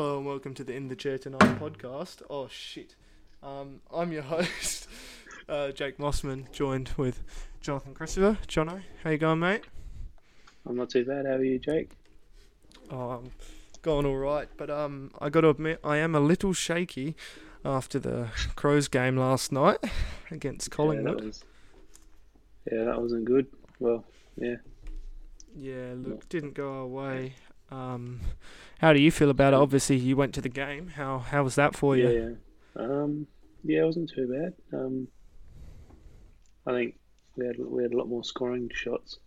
Hello 0.00 0.16
and 0.18 0.24
welcome 0.26 0.54
to 0.54 0.62
the 0.62 0.74
In 0.74 0.86
the 0.86 0.94
Chair 0.94 1.18
Tonight 1.18 1.58
podcast. 1.58 2.22
Oh 2.30 2.46
shit. 2.46 2.94
Um, 3.42 3.80
I'm 3.92 4.12
your 4.12 4.22
host, 4.32 4.86
uh, 5.48 5.72
Jake 5.72 5.98
Mossman, 5.98 6.52
joined 6.52 6.90
with 6.96 7.24
Jonathan 7.60 7.94
Christopher. 7.94 8.38
Jono, 8.46 8.82
how 9.02 9.10
you 9.10 9.18
going, 9.18 9.40
mate? 9.40 9.64
I'm 10.64 10.76
not 10.76 10.90
too 10.90 11.04
bad. 11.04 11.26
How 11.26 11.32
are 11.32 11.42
you, 11.42 11.58
Jake? 11.58 11.90
Oh, 12.92 13.10
I'm 13.10 13.32
going 13.82 14.06
all 14.06 14.18
right, 14.18 14.48
but 14.56 14.70
um, 14.70 15.10
I 15.20 15.30
got 15.30 15.40
to 15.40 15.48
admit 15.48 15.80
I 15.82 15.96
am 15.96 16.14
a 16.14 16.20
little 16.20 16.52
shaky 16.52 17.16
after 17.64 17.98
the 17.98 18.28
Crows 18.54 18.86
game 18.86 19.16
last 19.16 19.50
night 19.50 19.78
against 20.30 20.68
Yeah, 20.70 20.76
Collingwood. 20.76 21.18
that 21.18 21.24
was. 21.24 21.44
Yeah, 22.70 22.84
that 22.84 23.02
wasn't 23.02 23.24
good. 23.24 23.48
Well, 23.80 24.04
yeah. 24.36 24.58
Yeah, 25.56 25.94
look, 25.96 26.28
didn't 26.28 26.54
go 26.54 26.72
our 26.82 26.86
way. 26.86 27.34
Um, 27.72 28.20
how 28.78 28.92
do 28.92 29.00
you 29.00 29.10
feel 29.10 29.30
about 29.30 29.52
it? 29.52 29.56
Obviously, 29.56 29.96
you 29.96 30.16
went 30.16 30.34
to 30.34 30.40
the 30.40 30.48
game. 30.48 30.88
How 30.88 31.18
how 31.18 31.42
was 31.44 31.54
that 31.56 31.76
for 31.76 31.96
you? 31.96 32.08
yeah. 32.76 32.82
Um, 32.82 33.26
yeah, 33.64 33.82
it 33.82 33.86
wasn't 33.86 34.10
too 34.14 34.28
bad. 34.28 34.78
Um, 34.78 35.08
I 36.66 36.72
think 36.72 36.98
we 37.36 37.46
had 37.46 37.56
we 37.58 37.82
had 37.82 37.92
a 37.92 37.96
lot 37.96 38.08
more 38.08 38.24
scoring 38.24 38.70
shots 38.72 39.18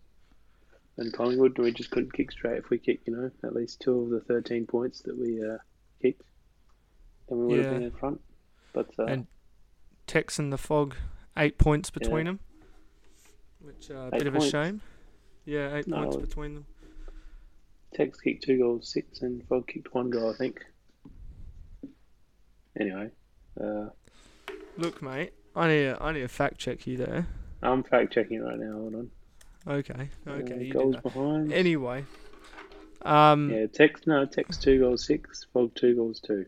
than 0.96 1.12
Collingwood. 1.12 1.58
And 1.58 1.66
we 1.66 1.72
just 1.72 1.92
couldn't 1.92 2.14
kick 2.14 2.32
straight. 2.32 2.58
If 2.60 2.70
we 2.70 2.78
kicked, 2.78 3.08
you 3.08 3.16
know, 3.16 3.32
at 3.44 3.54
least 3.56 3.80
two 3.82 4.00
of 4.02 4.10
the 4.10 4.20
13 4.22 4.66
points 4.68 5.02
that 5.02 5.18
we 5.18 5.42
uh, 5.44 5.58
kicked, 6.02 6.22
then 7.30 7.40
we 7.40 7.46
would 7.46 7.58
Yeah. 7.58 7.64
have 7.64 7.74
been 7.74 7.84
in 7.84 7.92
front. 7.92 8.22
But 8.74 8.88
uh, 9.00 9.06
And 9.06 9.28
Tex 10.08 10.40
and 10.40 10.52
the 10.52 10.58
Fog, 10.58 10.96
eight 11.38 11.58
points 11.58 11.90
between 11.90 12.26
them, 12.26 12.40
which 13.60 13.90
uh, 13.92 14.10
a 14.12 14.12
bit 14.12 14.28
of 14.28 14.36
a 14.36 14.42
shame. 14.42 14.82
Yeah, 15.46 15.76
eight 15.76 15.88
No, 15.88 15.98
points 15.98 16.18
between 16.18 16.54
them. 16.54 16.66
Tex 17.94 18.20
kicked 18.22 18.44
two 18.44 18.58
goals, 18.58 18.92
six, 18.92 19.22
and 19.22 19.46
Frog 19.48 19.68
kicked 19.68 19.94
one 19.94 20.10
goal, 20.10 20.32
I 20.32 20.38
think. 20.38 20.62
Anyway, 22.80 23.10
uh, 23.60 23.88
Look, 24.78 25.02
mate, 25.02 25.34
I 25.56 25.68
need 25.68 25.86
a, 25.88 25.98
I 26.02 26.12
need 26.14 26.22
a 26.24 26.28
fact 26.30 26.58
check 26.58 26.88
you 26.88 26.98
there. 26.98 27.28
I'm 27.62 27.84
fact 27.84 28.14
checking 28.14 28.42
right 28.42 28.58
now. 28.58 28.72
Hold 28.74 28.96
on. 28.96 29.12
Okay, 29.68 30.10
okay, 30.28 30.70
Uh, 30.70 30.74
goals 30.74 30.96
behind. 31.04 31.52
Anyway, 31.54 32.06
um, 33.04 33.52
yeah. 33.52 33.60
Yeah, 33.60 33.68
Tex 33.68 34.08
no 34.08 34.26
Tex 34.26 34.58
two 34.58 34.80
goals 34.80 35.06
six, 35.06 35.46
Fog 35.54 35.76
two 35.76 35.96
goals 35.96 36.20
two. 36.22 36.46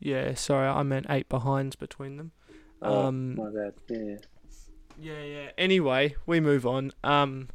Yeah, 0.00 0.34
sorry, 0.34 0.66
I 0.66 0.82
meant 0.82 1.06
eight 1.08 1.28
behinds 1.28 1.76
between 1.76 2.16
them. 2.16 2.32
Oh, 2.82 3.06
Um, 3.06 3.36
my 3.36 3.50
bad. 3.50 3.74
Yeah, 3.88 4.16
Yeah, 5.00 5.22
yeah. 5.22 5.50
Anyway, 5.56 6.16
we 6.26 6.40
move 6.40 6.66
on. 6.66 6.92
Um, 7.04 7.48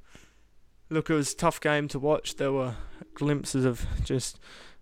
look, 0.90 1.10
it 1.10 1.14
was 1.14 1.34
a 1.34 1.38
tough 1.38 1.60
game 1.60 1.88
to 1.90 2.00
watch. 2.00 2.36
There 2.36 2.52
were 2.52 2.76
glimpses 3.14 3.66
of 3.66 3.86
just 4.04 4.40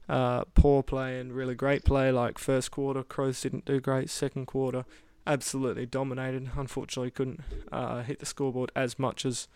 uh, 0.10 0.44
poor 0.54 0.84
play 0.84 1.20
and 1.20 1.34
really 1.34 1.56
great 1.56 1.84
play. 1.84 2.12
Like 2.12 2.38
first 2.38 2.72
quarter, 2.72 3.04
Crows 3.04 3.42
didn't 3.42 3.66
do 3.66 3.80
great. 3.80 4.10
Second 4.10 4.46
quarter, 4.46 4.86
absolutely 5.26 5.86
dominated. 5.86 6.52
Unfortunately, 6.56 7.12
couldn't 7.12 7.42
uh, 7.72 8.04
hit 8.04 8.20
the 8.20 8.26
scoreboard 8.26 8.72
as 8.76 9.00
much 9.00 9.26
as 9.26 9.48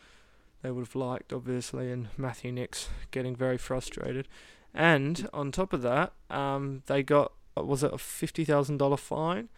they 0.61 0.71
would 0.71 0.85
have 0.85 0.95
liked, 0.95 1.33
obviously. 1.33 1.91
And 1.91 2.09
Matthew 2.17 2.51
Nicks 2.51 2.89
getting 3.11 3.35
very 3.35 3.57
frustrated. 3.57 4.27
And 4.73 5.29
on 5.33 5.51
top 5.51 5.73
of 5.73 5.81
that, 5.81 6.13
um, 6.29 6.83
they 6.87 7.03
got 7.03 7.31
was 7.55 7.83
it 7.83 7.93
a 7.93 7.97
fifty 7.97 8.45
thousand 8.45 8.77
dollar 8.77 8.97
fine? 8.97 9.49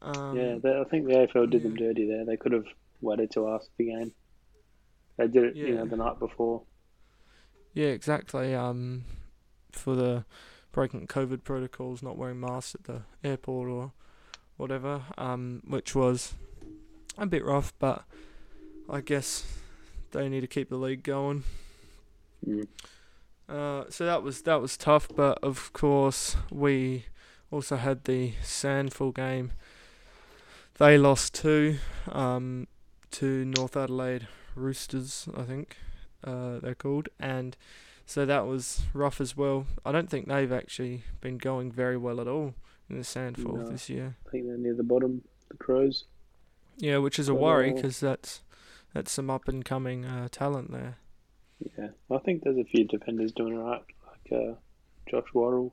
Um, 0.00 0.36
yeah. 0.36 0.56
They, 0.60 0.80
I 0.80 0.84
think 0.84 1.06
the 1.06 1.14
AFL 1.14 1.50
did 1.50 1.62
them 1.62 1.76
dirty 1.76 2.06
there. 2.06 2.24
They 2.24 2.36
could 2.36 2.52
have 2.52 2.66
waited 3.00 3.30
till 3.30 3.48
after 3.48 3.68
the 3.76 3.84
game. 3.86 4.12
They 5.16 5.28
did 5.28 5.44
it, 5.44 5.56
you 5.56 5.74
know, 5.74 5.84
the 5.84 5.96
night 5.96 6.18
before. 6.18 6.62
Yeah, 7.74 7.88
exactly. 7.88 8.54
Um, 8.54 9.04
for 9.72 9.94
the 9.94 10.24
breaking 10.72 11.06
COVID 11.06 11.44
protocols, 11.44 12.02
not 12.02 12.16
wearing 12.16 12.40
masks 12.40 12.74
at 12.74 12.84
the 12.84 13.02
airport 13.22 13.68
or 13.68 13.92
whatever, 14.56 15.02
um, 15.18 15.62
which 15.66 15.94
was 15.94 16.34
a 17.18 17.26
bit 17.26 17.44
rough, 17.44 17.72
but 17.78 18.04
I 18.88 19.00
guess 19.00 19.44
they 20.12 20.28
need 20.28 20.40
to 20.40 20.46
keep 20.46 20.68
the 20.68 20.76
league 20.76 21.02
going. 21.02 21.44
Mm. 22.46 22.66
Uh, 23.48 23.84
so 23.90 24.06
that 24.06 24.22
was 24.22 24.42
that 24.42 24.60
was 24.60 24.76
tough, 24.76 25.08
but 25.14 25.38
of 25.42 25.72
course 25.72 26.36
we 26.50 27.06
also 27.50 27.76
had 27.76 28.04
the 28.04 28.32
SANFL 28.42 29.14
game. 29.14 29.52
They 30.78 30.96
lost 30.96 31.34
two, 31.34 31.78
um, 32.10 32.66
to 33.12 33.44
North 33.44 33.76
Adelaide 33.76 34.26
Roosters, 34.54 35.28
I 35.36 35.42
think 35.42 35.76
uh, 36.24 36.58
they're 36.60 36.74
called, 36.74 37.08
and 37.18 37.56
so 38.06 38.24
that 38.26 38.46
was 38.46 38.82
rough 38.92 39.20
as 39.20 39.36
well. 39.36 39.66
I 39.84 39.92
don't 39.92 40.10
think 40.10 40.26
they've 40.28 40.52
actually 40.52 41.04
been 41.20 41.38
going 41.38 41.70
very 41.72 41.96
well 41.96 42.20
at 42.20 42.28
all 42.28 42.54
in 42.90 42.96
the 42.98 43.04
SANFL 43.04 43.54
No. 43.58 43.68
this 43.70 43.88
year. 43.88 44.16
I 44.26 44.30
think 44.30 44.46
they're 44.46 44.56
near 44.58 44.74
the 44.74 44.82
bottom. 44.82 45.22
The 45.50 45.56
Crows. 45.56 46.04
Yeah, 46.78 46.98
which 46.98 47.18
is 47.18 47.28
a 47.28 47.34
worry 47.34 47.72
because 47.72 48.00
that's 48.00 48.42
that's 48.94 49.12
some 49.12 49.30
up 49.30 49.48
and 49.48 49.64
coming 49.64 50.04
uh, 50.04 50.28
talent 50.30 50.72
there. 50.72 50.96
Yeah, 51.78 51.88
I 52.10 52.18
think 52.18 52.42
there's 52.42 52.58
a 52.58 52.64
few 52.64 52.84
defenders 52.84 53.32
doing 53.32 53.56
alright, 53.58 53.82
like 54.06 54.32
uh, 54.40 54.54
Josh 55.08 55.32
Worrell 55.32 55.72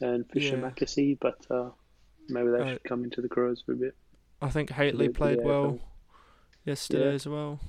and 0.00 0.28
Fischer 0.30 0.56
Yeah. 0.56 0.70
McAsey, 0.70 1.18
but 1.20 1.38
uh, 1.50 1.70
maybe 2.28 2.50
they 2.50 2.60
Uh, 2.60 2.68
should 2.72 2.84
come 2.84 3.04
into 3.04 3.20
the 3.20 3.28
Crows 3.28 3.62
for 3.64 3.72
a 3.72 3.76
bit. 3.76 3.94
I 4.42 4.48
think 4.48 4.70
the 4.70 5.08
played 5.10 5.38
well. 5.44 5.78
Yesterday 6.64 7.08
Yeah. 7.08 7.14
as 7.14 7.26
well. 7.26 7.60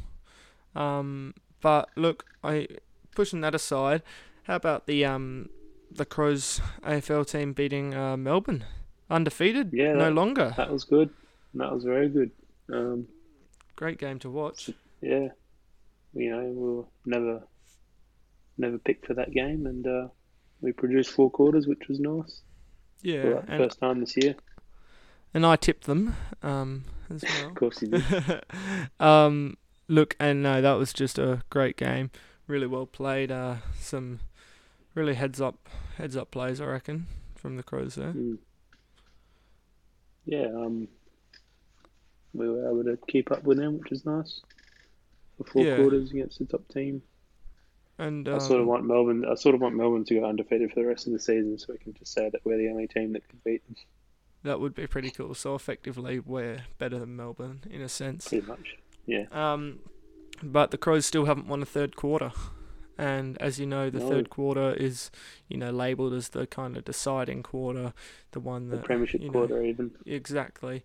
Um, 0.76 1.34
but 1.62 1.90
look, 1.96 2.26
I 2.44 2.68
pushing 3.16 3.42
that 3.42 3.56
aside, 3.56 4.04
how 4.44 4.56
about 4.56 4.86
the 4.88 5.06
um 5.06 5.50
the 5.92 6.06
Crows 6.06 6.62
AFL 6.84 7.26
team 7.28 7.54
beating 7.54 7.94
uh, 7.94 8.16
Melbourne, 8.18 8.64
undefeated, 9.10 9.72
Yeah, 9.74 9.94
no 9.94 10.06
that- 10.06 10.14
longer. 10.14 10.54
That 10.58 10.72
was 10.72 10.84
good. 10.86 11.10
That 11.54 11.72
was 11.74 11.84
very 11.84 12.08
good. 12.10 12.32
Um, 12.72 13.08
Great 13.76 13.98
game 13.98 14.20
to 14.20 14.30
watch. 14.30 14.70
yeah, 15.02 15.30
you 16.14 16.30
know, 16.32 16.44
we 16.44 16.56
will 16.56 16.90
never, 17.06 17.44
never 18.58 18.78
picked 18.78 19.06
for 19.08 19.14
that 19.16 19.32
game, 19.34 19.66
and 19.66 19.86
uh, 19.86 20.08
we 20.62 20.72
produced 20.72 21.12
four 21.12 21.30
quarters, 21.30 21.68
which 21.68 21.88
was 21.90 22.00
nice. 22.00 22.42
Yeah, 23.02 23.22
For 23.24 23.30
that 23.32 23.50
and 23.50 23.58
first 23.64 23.80
time 23.80 24.00
this 24.00 24.16
year. 24.16 24.36
and 25.34 25.46
I 25.46 25.56
tipped 25.58 25.86
them 25.88 26.16
um 26.44 26.86
as 27.16 27.24
Of 27.46 27.56
course, 27.56 27.82
you 27.82 27.90
did. 27.90 28.44
um, 29.00 29.58
look, 29.88 30.16
and 30.20 30.42
no, 30.44 30.62
that 30.62 30.74
was 30.74 30.94
just 30.94 31.18
a 31.20 31.42
great 31.50 31.78
game. 31.78 32.12
Really 32.48 32.68
well 32.68 32.86
played. 32.86 33.32
Uh, 33.32 33.58
some 33.80 34.20
really 34.96 35.14
heads 35.14 35.40
up 35.40 35.70
heads 35.98 36.18
up 36.18 36.32
plays, 36.32 36.60
I 36.60 36.66
reckon, 36.66 37.08
from 37.36 37.58
the 37.58 37.64
Crows 37.64 37.96
there. 37.96 38.14
Mm. 38.14 38.38
Yeah, 40.26 40.46
um, 40.46 40.88
we 42.34 42.48
were 42.50 42.66
able 42.70 42.84
to 42.84 42.98
keep 43.08 43.32
up 43.32 43.44
with 43.44 43.58
them, 43.58 43.80
which 43.80 43.92
is 43.92 44.06
nice. 44.06 44.42
For 45.38 45.44
four 45.46 45.64
Yeah. 45.66 45.78
quarters 45.78 46.12
against 46.12 46.40
the 46.40 46.46
top 46.46 46.68
team. 46.68 47.02
And 47.98 48.28
I 48.28 48.38
sort 48.40 48.60
of 48.60 48.62
um, 48.62 48.68
want 48.68 48.86
Melbourne. 48.86 49.26
I 49.26 49.36
sort 49.36 49.56
of 49.56 49.62
want 49.62 49.76
Melbourne 49.76 50.06
to 50.06 50.16
go 50.20 50.26
undefeated 50.26 50.72
for 50.72 50.80
the 50.80 50.86
rest 50.88 51.08
of 51.08 51.14
the 51.14 51.20
season, 51.20 51.58
so 51.58 51.68
we 51.74 51.78
can 51.80 51.94
just 51.94 52.14
say 52.14 52.30
that 52.30 52.44
we're 52.44 52.58
the 52.58 52.70
only 52.70 52.88
team 52.88 53.14
that 53.14 53.28
can 53.28 53.40
beat 53.46 53.66
them, 53.68 53.76
That 54.44 54.60
would 54.60 54.74
be 54.74 54.88
pretty 54.88 55.12
cool. 55.12 55.34
So 55.36 55.56
effectively, 55.56 56.20
we're 56.20 56.66
better 56.78 56.98
than 57.00 57.16
Melbourne 57.16 57.62
in 57.70 57.82
a 57.82 57.90
sense. 57.90 58.28
pretty 58.28 58.46
much. 58.48 58.78
Yeah, 59.06 59.26
Um, 59.32 59.80
but 60.44 60.72
the 60.72 60.78
Crows 60.78 61.06
still 61.06 61.26
haven't 61.26 61.48
won 61.48 61.62
a 61.62 61.66
third 61.66 61.96
quarter, 61.96 62.32
and 62.98 63.40
as 63.42 63.60
you 63.60 63.66
know, 63.66 63.90
the 63.90 64.00
No. 64.00 64.10
third 64.10 64.30
quarter 64.30 64.74
is, 64.74 65.12
you 65.48 65.58
know, 65.58 65.72
labelled 65.72 66.14
as 66.14 66.30
the 66.30 66.48
kind 66.48 66.78
of 66.78 66.86
deciding 66.86 67.44
quarter, 67.44 67.94
the 68.32 68.40
one 68.40 68.70
the 68.70 68.78
that 68.78 68.86
premiership 68.86 69.22
you 69.22 69.30
know, 69.30 69.48
quarter 69.48 69.64
even. 69.64 69.92
exactly. 70.06 70.84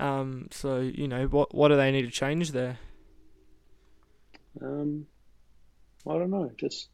Um, 0.00 0.48
so 0.50 0.80
you 0.80 1.08
know, 1.08 1.26
what 1.26 1.54
what 1.54 1.68
do 1.68 1.76
they 1.76 1.90
need 1.90 2.02
to 2.02 2.10
change 2.10 2.52
there? 2.52 2.78
Um, 4.60 5.06
I 6.06 6.14
don't 6.18 6.30
know. 6.30 6.50
Just 6.56 6.90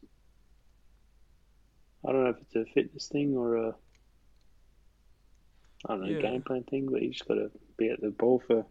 I 2.05 2.11
don't 2.13 2.23
know 2.23 2.29
if 2.29 2.37
it's 2.41 2.55
a 2.55 2.65
fitness 2.73 3.09
thing 3.09 3.35
or 3.35 3.55
a 3.57 3.75
I 5.85 5.93
don't 5.93 6.01
know 6.01 6.07
Yeah. 6.07 6.21
game 6.21 6.41
plan 6.41 6.63
thing, 6.63 6.87
but 6.91 7.01
you 7.01 7.11
just 7.11 7.27
got 7.27 7.35
to 7.35 7.51
be 7.77 7.89
at 7.89 8.01
the 8.01 8.09
ball 8.11 8.41
for 8.47 8.65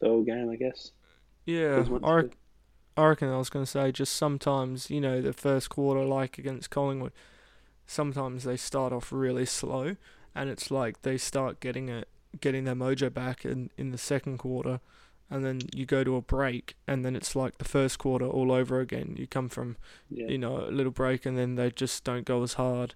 the 0.00 0.06
whole 0.08 0.22
game, 0.22 0.50
I 0.50 0.56
guess. 0.56 0.92
Yeah, 1.44 1.84
I, 2.02 2.22
the- 2.22 2.30
I 2.96 3.06
reckon 3.08 3.28
I 3.28 3.38
was 3.38 3.50
going 3.50 3.64
to 3.64 3.70
say 3.70 3.92
just 3.92 4.14
sometimes, 4.16 4.90
you 4.90 5.00
know, 5.00 5.20
the 5.20 5.32
first 5.32 5.70
quarter, 5.70 6.04
like 6.04 6.38
against 6.38 6.70
Collingwood, 6.70 7.12
sometimes 7.86 8.44
they 8.44 8.56
start 8.56 8.92
off 8.92 9.12
really 9.12 9.46
slow, 9.46 9.96
and 10.34 10.50
it's 10.50 10.70
like 10.70 11.02
they 11.02 11.18
start 11.18 11.60
getting 11.60 11.88
it, 11.88 12.08
getting 12.40 12.64
their 12.64 12.74
mojo 12.74 13.12
back 13.12 13.44
in 13.44 13.70
in 13.78 13.92
the 13.92 13.98
second 13.98 14.38
quarter, 14.38 14.80
and 15.30 15.44
then 15.44 15.60
you 15.74 15.86
go 15.86 16.04
to 16.04 16.16
a 16.16 16.22
break, 16.22 16.74
and 16.86 17.04
then 17.04 17.16
it's 17.16 17.36
like 17.36 17.58
the 17.58 17.64
first 17.64 17.98
quarter 17.98 18.26
all 18.26 18.52
over 18.52 18.80
again. 18.80 19.14
You 19.18 19.26
come 19.26 19.48
from, 19.48 19.76
yeah, 20.10 20.26
you 20.28 20.38
know, 20.38 20.66
a 20.68 20.70
little 20.70 20.92
break, 20.92 21.26
and 21.26 21.38
then 21.38 21.56
they 21.56 21.70
just 21.70 22.04
don't 22.04 22.24
go 22.24 22.42
as 22.42 22.54
hard, 22.54 22.94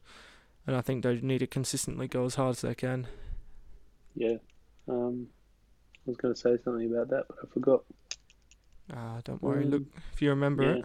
and 0.67 0.77
I 0.77 0.81
think 0.81 1.03
they 1.03 1.21
need 1.21 1.39
to 1.39 1.47
consistently 1.47 2.09
go 2.09 2.25
as 2.25 2.37
hard 2.37 2.51
as 2.57 2.61
they 2.63 2.75
can. 2.75 3.07
yeah. 4.15 4.37
Um, 4.89 5.29
I 6.07 6.11
was 6.11 6.17
going 6.17 6.35
to 6.35 6.41
say 6.41 6.57
something 6.65 6.91
about 6.93 7.11
that, 7.11 7.27
but 7.29 7.37
I 7.43 7.47
forgot. 7.53 7.83
Ah, 8.93 9.21
don't 9.25 9.43
worry. 9.43 9.65
Um, 9.65 9.71
Look, 9.71 9.83
if 10.13 10.21
you 10.23 10.31
remember 10.31 10.65
yeah. 10.65 10.71
it, 10.73 10.85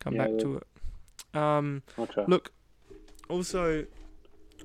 come 0.00 0.14
Yeah, 0.14 0.26
back 0.26 0.38
to 0.38 0.56
it. 0.56 0.66
Um. 1.34 1.82
I'll 1.98 2.06
try. 2.06 2.24
Look, 2.26 2.52
also, 3.28 3.86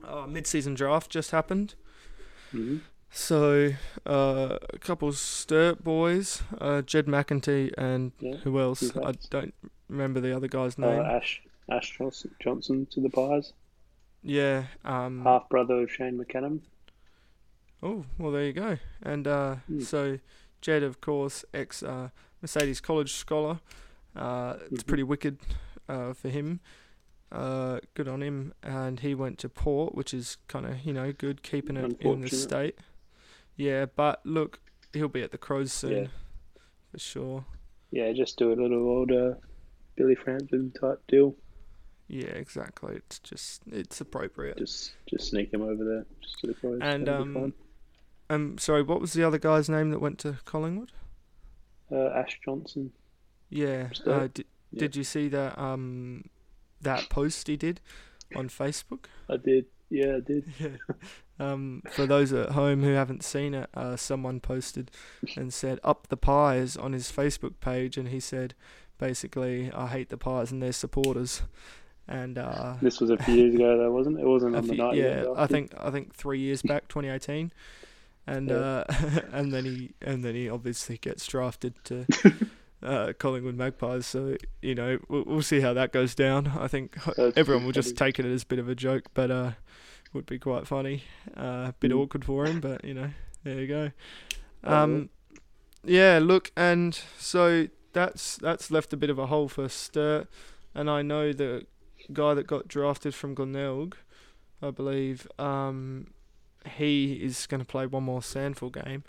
uh, 0.04 0.28
mid-season 0.28 0.74
draft 0.74 1.10
just 1.12 1.32
happened. 1.32 1.76
hmm 2.52 2.78
So 3.10 3.74
uh, 4.06 4.58
a 4.74 4.80
couple 4.80 5.08
of 5.10 5.18
Sturt 5.18 5.84
boys, 5.84 6.44
uh, 6.60 6.82
Jed 6.82 7.08
McEntee 7.08 7.74
and 7.78 8.12
Yeah. 8.20 8.38
who 8.44 8.60
else? 8.60 8.96
I 8.98 9.14
don't 9.30 9.54
remember 9.90 10.20
the 10.22 10.36
other 10.36 10.48
guy's 10.48 10.78
Uh, 10.82 10.82
name. 10.88 11.02
Ash 11.02 11.42
Ash 11.70 11.98
Johnson, 11.98 12.36
Johnson 12.42 12.86
to 12.92 13.02
the 13.02 13.10
Pies, 13.10 13.54
yeah. 14.24 14.66
Um, 14.86 15.24
half 15.24 15.50
brother 15.50 15.82
of 15.84 15.92
Shane 15.92 16.18
McAdam. 16.18 16.62
Oh, 17.84 18.06
well, 18.18 18.32
there 18.32 18.46
you 18.46 18.54
go. 18.54 18.78
And 19.02 19.28
uh, 19.28 19.56
Hmm. 19.68 19.82
so 19.82 20.20
Jed, 20.62 20.84
of 20.84 21.02
course, 21.02 21.44
ex 21.54 21.82
uh, 21.82 22.10
Mercedes 22.42 22.80
College 22.82 23.12
scholar. 23.14 23.60
Uh, 24.16 24.58
it's 24.72 24.84
Mhm. 24.84 24.88
pretty 24.88 25.04
wicked 25.04 25.40
uh, 25.90 26.14
for 26.14 26.30
him. 26.30 26.60
Uh, 27.32 27.80
good 27.96 28.08
on 28.08 28.22
him. 28.22 28.54
And 28.62 29.00
he 29.00 29.16
went 29.16 29.40
to 29.40 29.50
Port, 29.50 29.96
which 29.96 30.14
is 30.14 30.38
kind 30.48 30.66
of, 30.66 30.82
you 30.86 30.94
know, 30.94 31.12
good, 31.12 31.42
keeping 31.44 31.78
it 31.78 32.00
in 32.02 32.22
the 32.22 32.30
state. 32.30 32.78
Yeah, 33.56 33.86
but 33.86 34.26
look, 34.26 34.60
he'll 34.94 35.08
be 35.08 35.22
at 35.24 35.32
the 35.32 35.38
Crows 35.38 35.72
soon. 35.74 35.92
Yeah. 36.04 36.08
For 36.92 37.00
sure. 37.00 37.46
Yeah, 37.92 38.12
just 38.14 38.38
do 38.38 38.52
a 38.52 38.56
little 38.56 38.88
old 38.88 39.12
uh, 39.12 39.36
Billy 39.96 40.16
Frampton 40.16 40.72
type 40.72 41.02
deal. 41.08 41.36
Yeah, 42.12 42.26
exactly. 42.32 42.96
It's 42.98 43.20
just, 43.20 43.62
it's 43.72 44.02
appropriate. 44.02 44.58
Just 44.58 44.92
just 45.10 45.30
sneak 45.30 45.54
him 45.54 45.62
over 45.62 45.84
there, 45.86 46.06
just 46.22 46.40
to 46.40 46.48
the. 46.48 46.80
And, 46.82 47.08
um, 47.08 47.54
Um, 48.30 48.58
sorry, 48.58 48.82
what 48.84 49.00
was 49.00 49.14
the 49.14 49.24
other 49.24 49.38
guy's 49.38 49.70
name 49.70 49.92
that 49.92 50.00
went 50.00 50.20
to 50.20 50.38
Collingwood? 50.44 50.92
uh, 51.92 52.08
Ash 52.10 52.38
Johnson. 52.44 52.92
Yeah. 53.50 53.90
Uh, 54.06 54.28
Yeah. 54.36 54.80
Did 54.80 54.96
you 54.96 55.04
see 55.04 55.28
that 55.30 55.58
um 55.60 56.26
that 56.82 57.10
post 57.10 57.48
he 57.48 57.58
did 57.58 57.82
on 58.36 58.48
Facebook? 58.50 59.06
I 59.30 59.38
did. 59.38 59.66
Yeah, 59.90 60.18
I 60.18 60.20
did. 60.20 60.46
Yeah. 60.60 60.78
Um, 61.40 61.82
for 61.92 62.06
those 62.06 62.32
at 62.34 62.52
home 62.52 62.84
who 62.84 62.92
haven't 62.94 63.24
seen 63.24 63.56
it, 63.56 63.68
uh, 63.74 63.96
someone 63.96 64.40
posted 64.42 64.92
and 65.36 65.52
said 65.54 65.80
"up 65.84 66.08
the 66.08 66.16
pies" 66.18 66.78
on 66.78 66.94
his 66.94 67.12
Facebook 67.12 67.60
page, 67.62 67.98
and 67.98 68.10
he 68.10 68.20
said 68.20 68.54
basically, 69.00 69.72
"I 69.72 69.88
hate 69.88 70.10
the 70.10 70.18
pies 70.18 70.52
and 70.52 70.62
their 70.62 70.72
supporters." 70.74 71.42
And 72.08 72.38
uh, 72.38 72.76
This 72.82 73.00
was 73.00 73.10
a 73.10 73.18
few 73.18 73.36
years 73.36 73.54
ago, 73.56 73.78
though, 73.78 73.92
wasn't 73.92 74.18
it? 74.20 74.24
It 74.24 74.28
wasn't 74.28 74.56
on 74.58 74.68
the 74.68 74.76
night. 74.76 74.96
yeah, 74.96 75.22
yet, 75.24 75.28
I 75.36 75.48
think 75.48 75.74
I 75.78 75.92
think 75.92 76.14
three 76.14 76.40
years 76.40 76.62
back, 76.62 76.88
2018, 76.90 77.52
and 78.28 78.50
Yeah. 78.50 78.56
uh, 78.58 78.84
and 79.32 79.52
then 79.54 79.66
he 79.66 79.92
and 80.02 80.24
then 80.24 80.36
he 80.36 80.50
obviously 80.50 80.98
gets 80.98 81.26
drafted 81.26 81.74
to 81.86 82.06
uh, 82.84 83.14
Collingwood 83.18 83.56
Magpies. 83.56 84.06
So 84.08 84.36
you 84.62 84.76
know 84.76 85.00
we'll, 85.08 85.24
we'll 85.26 85.42
see 85.42 85.62
how 85.62 85.74
that 85.74 85.92
goes 85.94 86.14
down. 86.16 86.48
I 86.60 86.68
think 86.68 86.98
That's 87.16 87.38
everyone 87.38 87.66
will 87.66 87.72
just 87.72 87.96
take 87.96 88.20
it 88.20 88.26
as 88.26 88.44
a 88.44 88.46
bit 88.46 88.60
of 88.60 88.68
a 88.68 88.76
joke, 88.76 89.06
but 89.14 89.32
uh, 89.32 89.52
would 90.14 90.26
be 90.26 90.40
quite 90.40 90.68
funny. 90.68 91.04
Uh, 91.38 91.70
a 91.70 91.76
bit 91.80 91.92
Mm. 91.92 92.00
awkward 92.00 92.26
for 92.26 92.46
him, 92.46 92.60
but 92.60 92.84
you 92.84 92.94
know 92.94 93.12
there 93.44 93.60
you 93.62 93.68
go. 93.68 93.92
Um, 94.64 95.10
yeah, 95.84 96.20
look, 96.22 96.52
and 96.58 97.00
so 97.18 97.68
that's 97.94 98.36
that's 98.38 98.70
left 98.70 98.92
a 98.92 98.98
bit 98.98 99.10
of 99.10 99.18
a 99.18 99.28
hole 99.28 99.48
for 99.48 99.70
Sturt, 99.70 100.28
and 100.76 100.90
I 100.90 101.02
know 101.02 101.32
the 101.32 101.66
guy 102.12 102.34
that 102.36 102.48
got 102.48 102.68
drafted 102.68 103.16
from 103.16 103.34
Glenelg, 103.36 103.98
I 104.62 104.72
believe, 104.72 105.28
um, 105.40 106.08
he 106.78 107.14
is 107.14 107.48
going 107.48 107.62
to 107.62 107.66
play 107.66 107.86
one 107.88 108.04
more 108.04 108.22
SANFL 108.22 108.72
game 108.86 109.04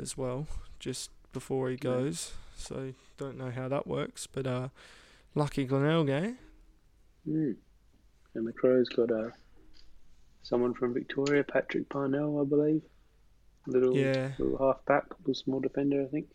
as 0.00 0.16
well, 0.16 0.46
just 0.78 1.10
before 1.32 1.70
he 1.70 1.76
goes. 1.76 2.32
So 2.56 2.94
don't 3.18 3.38
know 3.38 3.50
how 3.50 3.68
that 3.68 3.86
works, 3.86 4.26
but 4.26 4.46
uh, 4.46 4.68
lucky 5.34 5.64
Glenelg, 5.64 6.08
eh? 6.10 6.32
Mm. 7.28 7.56
And 8.34 8.46
the 8.46 8.52
Crows 8.52 8.88
got 8.88 9.10
uh, 9.10 9.30
someone 10.42 10.74
from 10.74 10.94
Victoria, 10.94 11.44
Patrick 11.44 11.88
Parnell, 11.90 12.40
I 12.40 12.44
believe. 12.44 12.82
Little 13.66 14.02
Yeah, 14.02 14.32
little 14.38 14.58
half 14.58 14.84
back, 14.86 15.04
little 15.20 15.34
small 15.34 15.60
defender, 15.60 16.02
I 16.02 16.06
think. 16.06 16.28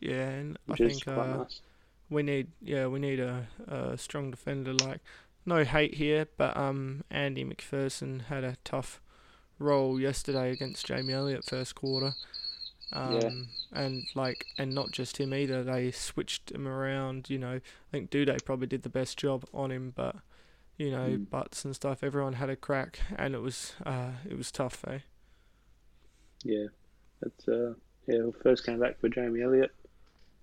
yeah, 0.00 0.28
and 0.30 0.58
I 0.68 0.74
Which 0.74 0.80
is 0.80 1.02
think 1.02 1.08
uh, 1.08 1.24
nice. 1.24 1.60
We 2.08 2.22
need 2.22 2.48
yeah 2.60 2.86
we 2.86 2.98
need 3.00 3.20
a, 3.20 3.48
a 3.66 3.98
strong 3.98 4.30
defender 4.30 4.72
like 4.72 5.00
no 5.44 5.64
hate 5.64 5.94
here 5.94 6.26
but 6.36 6.56
um 6.56 7.02
Andy 7.10 7.44
McPherson 7.44 8.22
had 8.26 8.44
a 8.44 8.56
tough 8.64 9.00
role 9.58 10.00
yesterday 10.00 10.52
against 10.52 10.86
Jamie 10.86 11.12
Elliott 11.14 11.44
first 11.44 11.74
quarter 11.74 12.14
um 12.92 13.12
Yeah. 13.12 13.30
and 13.72 14.06
like 14.14 14.46
and 14.58 14.74
not 14.74 14.92
just 14.92 15.18
him 15.18 15.34
either 15.34 15.64
they 15.64 15.90
switched 15.90 16.52
him 16.52 16.68
around 16.68 17.30
you 17.30 17.38
know 17.38 17.56
I 17.56 17.90
think 17.92 18.10
Doedee 18.10 18.44
probably 18.44 18.68
did 18.68 18.82
the 18.82 18.88
best 18.88 19.18
job 19.18 19.44
on 19.54 19.70
him 19.72 19.92
but 19.96 20.16
you 20.78 20.90
know 20.90 21.18
Mm. 21.18 21.26
butts 21.30 21.64
and 21.64 21.74
stuff 21.76 22.04
everyone 22.04 22.34
had 22.34 22.50
a 22.50 22.56
crack 22.56 23.00
and 23.16 23.34
it 23.34 23.40
was 23.42 23.74
uh 23.86 24.12
it 24.28 24.36
was 24.38 24.52
tough 24.52 24.84
eh 24.88 25.00
Yeah, 26.44 26.66
that's 27.20 27.48
uh, 27.48 27.74
yeah. 28.06 28.20
Well, 28.20 28.34
first 28.42 28.64
came 28.64 28.78
back 28.80 28.98
for 29.00 29.08
Jamie 29.08 29.42
Elliott, 29.42 29.74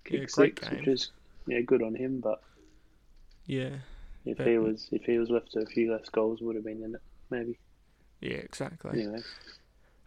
Yeah, 0.08 0.24
kicked 0.24 0.32
great 0.32 0.56
six, 0.56 0.60
game. 0.60 0.86
which 0.86 0.88
is 0.88 1.10
yeah 1.46 1.60
good 1.60 1.82
on 1.82 1.94
him. 1.94 2.20
But 2.20 2.40
yeah 3.46 3.70
if 4.24 4.38
But- 4.38 4.46
he 4.46 4.58
was 4.58 4.88
if 4.92 5.02
he 5.04 5.18
was 5.18 5.30
left 5.30 5.52
to 5.52 5.60
a 5.60 5.66
few 5.66 5.92
less 5.92 6.08
goals, 6.08 6.40
would 6.40 6.56
have 6.56 6.64
been 6.64 6.82
in 6.82 6.94
it 6.94 7.02
maybe. 7.30 7.58
yeah 8.20 8.36
exactly 8.36 8.90
Anyway, 9.02 9.22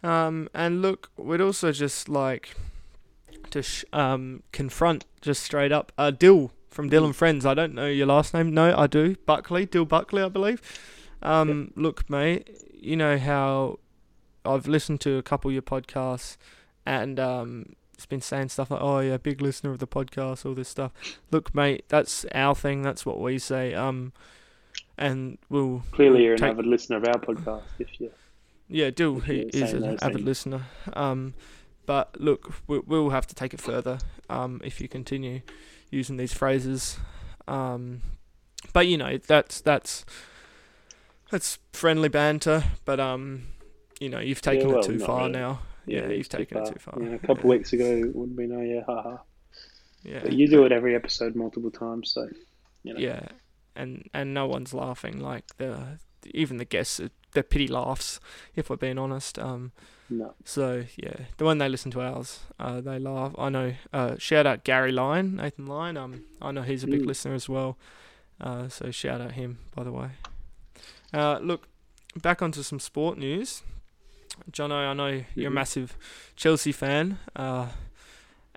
Um, 0.02 0.48
and 0.54 0.80
look, 0.82 1.10
we'd 1.16 1.40
also 1.40 1.72
just 1.72 2.08
like 2.08 2.54
to 3.50 3.62
sh- 3.62 3.84
um 3.92 4.42
confront 4.52 5.04
just 5.20 5.42
straight 5.42 5.72
up 5.72 5.92
uh 5.98 6.10
Dill 6.10 6.52
from 6.70 6.88
Dill 6.88 7.04
and 7.04 7.16
Friends. 7.16 7.44
I 7.46 7.54
don't 7.54 7.74
know 7.74 7.86
your 7.86 8.06
last 8.06 8.34
name. 8.34 8.52
No, 8.54 8.76
I 8.76 8.86
do. 8.86 9.16
Buckley, 9.26 9.66
Dill 9.66 9.84
Buckley, 9.86 10.22
I 10.22 10.28
believe. 10.28 10.60
Um, 11.22 11.72
look, 11.74 12.08
mate, 12.10 12.48
you 12.72 12.94
know 12.94 13.18
how 13.18 13.78
I've 14.44 14.68
listened 14.68 15.00
to 15.00 15.16
a 15.16 15.22
couple 15.22 15.48
of 15.48 15.52
your 15.54 15.62
podcasts, 15.62 16.36
and 16.86 17.18
um, 17.18 17.74
been 18.06 18.20
saying 18.20 18.50
stuff 18.50 18.70
like, 18.70 18.80
"Oh 18.80 19.00
yeah, 19.00 19.16
big 19.16 19.40
listener 19.40 19.72
of 19.72 19.78
the 19.78 19.86
podcast," 19.86 20.46
all 20.46 20.54
this 20.54 20.68
stuff. 20.68 20.92
Look, 21.30 21.54
mate, 21.54 21.84
that's 21.88 22.24
our 22.34 22.54
thing. 22.54 22.82
That's 22.82 23.04
what 23.04 23.20
we 23.20 23.38
say. 23.38 23.74
Um, 23.74 24.12
and 24.96 25.38
we'll 25.48 25.82
clearly 25.92 26.24
you're 26.24 26.34
an 26.34 26.44
avid 26.44 26.66
listener 26.66 26.96
of 26.96 27.04
our 27.04 27.20
podcast. 27.20 27.62
If 27.78 28.00
you 28.00 28.10
yeah, 28.68 28.90
Dill 28.90 29.20
he 29.20 29.40
is 29.40 29.72
an 29.72 29.84
avid 29.84 30.16
things. 30.16 30.20
listener. 30.20 30.66
Um, 30.92 31.34
but 31.86 32.20
look, 32.20 32.52
we, 32.66 32.80
we'll 32.80 33.10
have 33.10 33.26
to 33.28 33.34
take 33.34 33.54
it 33.54 33.60
further. 33.60 33.98
Um, 34.28 34.60
if 34.62 34.80
you 34.80 34.88
continue 34.88 35.40
using 35.90 36.18
these 36.18 36.32
phrases. 36.32 36.98
Um, 37.46 38.02
but 38.72 38.86
you 38.86 38.98
know 38.98 39.18
that's 39.18 39.60
that's 39.60 40.04
that's 41.30 41.58
friendly 41.72 42.08
banter. 42.08 42.64
But 42.84 43.00
um, 43.00 43.48
you 44.00 44.08
know 44.08 44.18
you've 44.18 44.42
taken 44.42 44.68
well, 44.68 44.80
it 44.80 44.84
too 44.84 44.98
far 44.98 45.20
really. 45.20 45.32
now. 45.32 45.60
Yeah, 45.88 46.08
you've 46.08 46.28
taken 46.28 46.58
it 46.58 46.66
too 46.72 46.78
far. 46.78 47.00
Yeah, 47.02 47.14
a 47.14 47.18
couple 47.18 47.44
yeah. 47.44 47.56
weeks 47.58 47.72
ago 47.72 47.84
it 47.84 48.14
wouldn't 48.14 48.36
be 48.36 48.46
no, 48.46 48.60
yeah, 48.60 48.82
haha. 48.86 49.16
Yeah, 50.04 50.20
But 50.22 50.32
you 50.32 50.48
do 50.48 50.64
it 50.64 50.72
every 50.72 50.94
episode 50.94 51.34
multiple 51.34 51.70
times, 51.70 52.12
so 52.12 52.28
you 52.84 52.94
know. 52.94 53.00
Yeah, 53.00 53.26
and 53.74 54.08
and 54.14 54.32
no 54.32 54.46
one's 54.46 54.72
laughing. 54.72 55.18
Like 55.20 55.44
the 55.58 55.98
even 56.32 56.56
the 56.58 56.64
guests, 56.64 57.00
are- 57.00 57.10
they're 57.32 57.42
pity 57.42 57.68
laughs. 57.68 58.20
If 58.56 58.70
we're 58.70 58.76
being 58.76 58.98
honest. 58.98 59.38
Um. 59.38 59.72
No. 60.10 60.32
So 60.44 60.84
yeah, 60.96 61.26
the 61.36 61.44
one 61.44 61.58
they 61.58 61.68
listen 61.68 61.90
to 61.90 62.00
ours, 62.00 62.40
uh, 62.58 62.80
they 62.80 62.98
laugh. 62.98 63.34
I 63.36 63.50
know. 63.50 63.74
Uh, 63.92 64.16
shout 64.18 64.46
out 64.46 64.64
Gary 64.64 64.90
Lyon, 64.92 65.36
Nathan 65.36 65.66
Lyon. 65.66 65.96
Um, 65.98 66.24
I 66.40 66.50
know 66.52 66.62
he's 66.62 66.82
a 66.82 66.86
big 66.86 67.02
Mm. 67.02 67.06
listener 67.06 67.34
as 67.34 67.46
well. 67.48 67.76
Uh, 68.40 68.68
so 68.68 68.90
shout 68.90 69.20
out 69.20 69.32
him, 69.32 69.58
by 69.74 69.84
the 69.84 69.92
way. 69.92 70.10
Uh, 71.12 71.38
look, 71.42 71.68
back 72.22 72.40
onto 72.40 72.62
some 72.62 72.78
sport 72.80 73.18
news. 73.18 73.62
Jono, 74.50 74.74
I 74.88 74.94
know 74.94 75.22
you're 75.36 75.48
a 75.48 75.50
Mhm. 75.50 75.54
massive 75.54 75.96
Chelsea 76.36 76.72
fan. 76.72 77.18
Uh, 77.36 77.68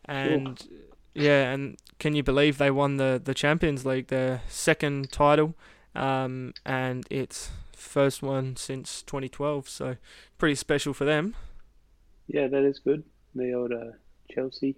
and 0.05 0.67
yeah, 1.13 1.51
and 1.51 1.77
can 1.99 2.15
you 2.15 2.23
believe 2.23 2.57
they 2.57 2.71
won 2.71 2.97
the 2.97 3.21
the 3.23 3.33
Champions 3.33 3.85
League, 3.85 4.07
their 4.07 4.41
second 4.47 5.11
title, 5.11 5.55
um, 5.95 6.53
and 6.65 7.05
it's 7.09 7.51
first 7.75 8.21
one 8.23 8.55
since 8.55 9.03
2012. 9.03 9.67
So 9.69 9.97
pretty 10.37 10.55
special 10.55 10.93
for 10.93 11.05
them. 11.05 11.35
Yeah, 12.27 12.47
that 12.47 12.63
is 12.63 12.79
good. 12.79 13.03
The 13.35 13.53
old 13.53 13.71
uh, 13.73 13.91
Chelsea. 14.29 14.77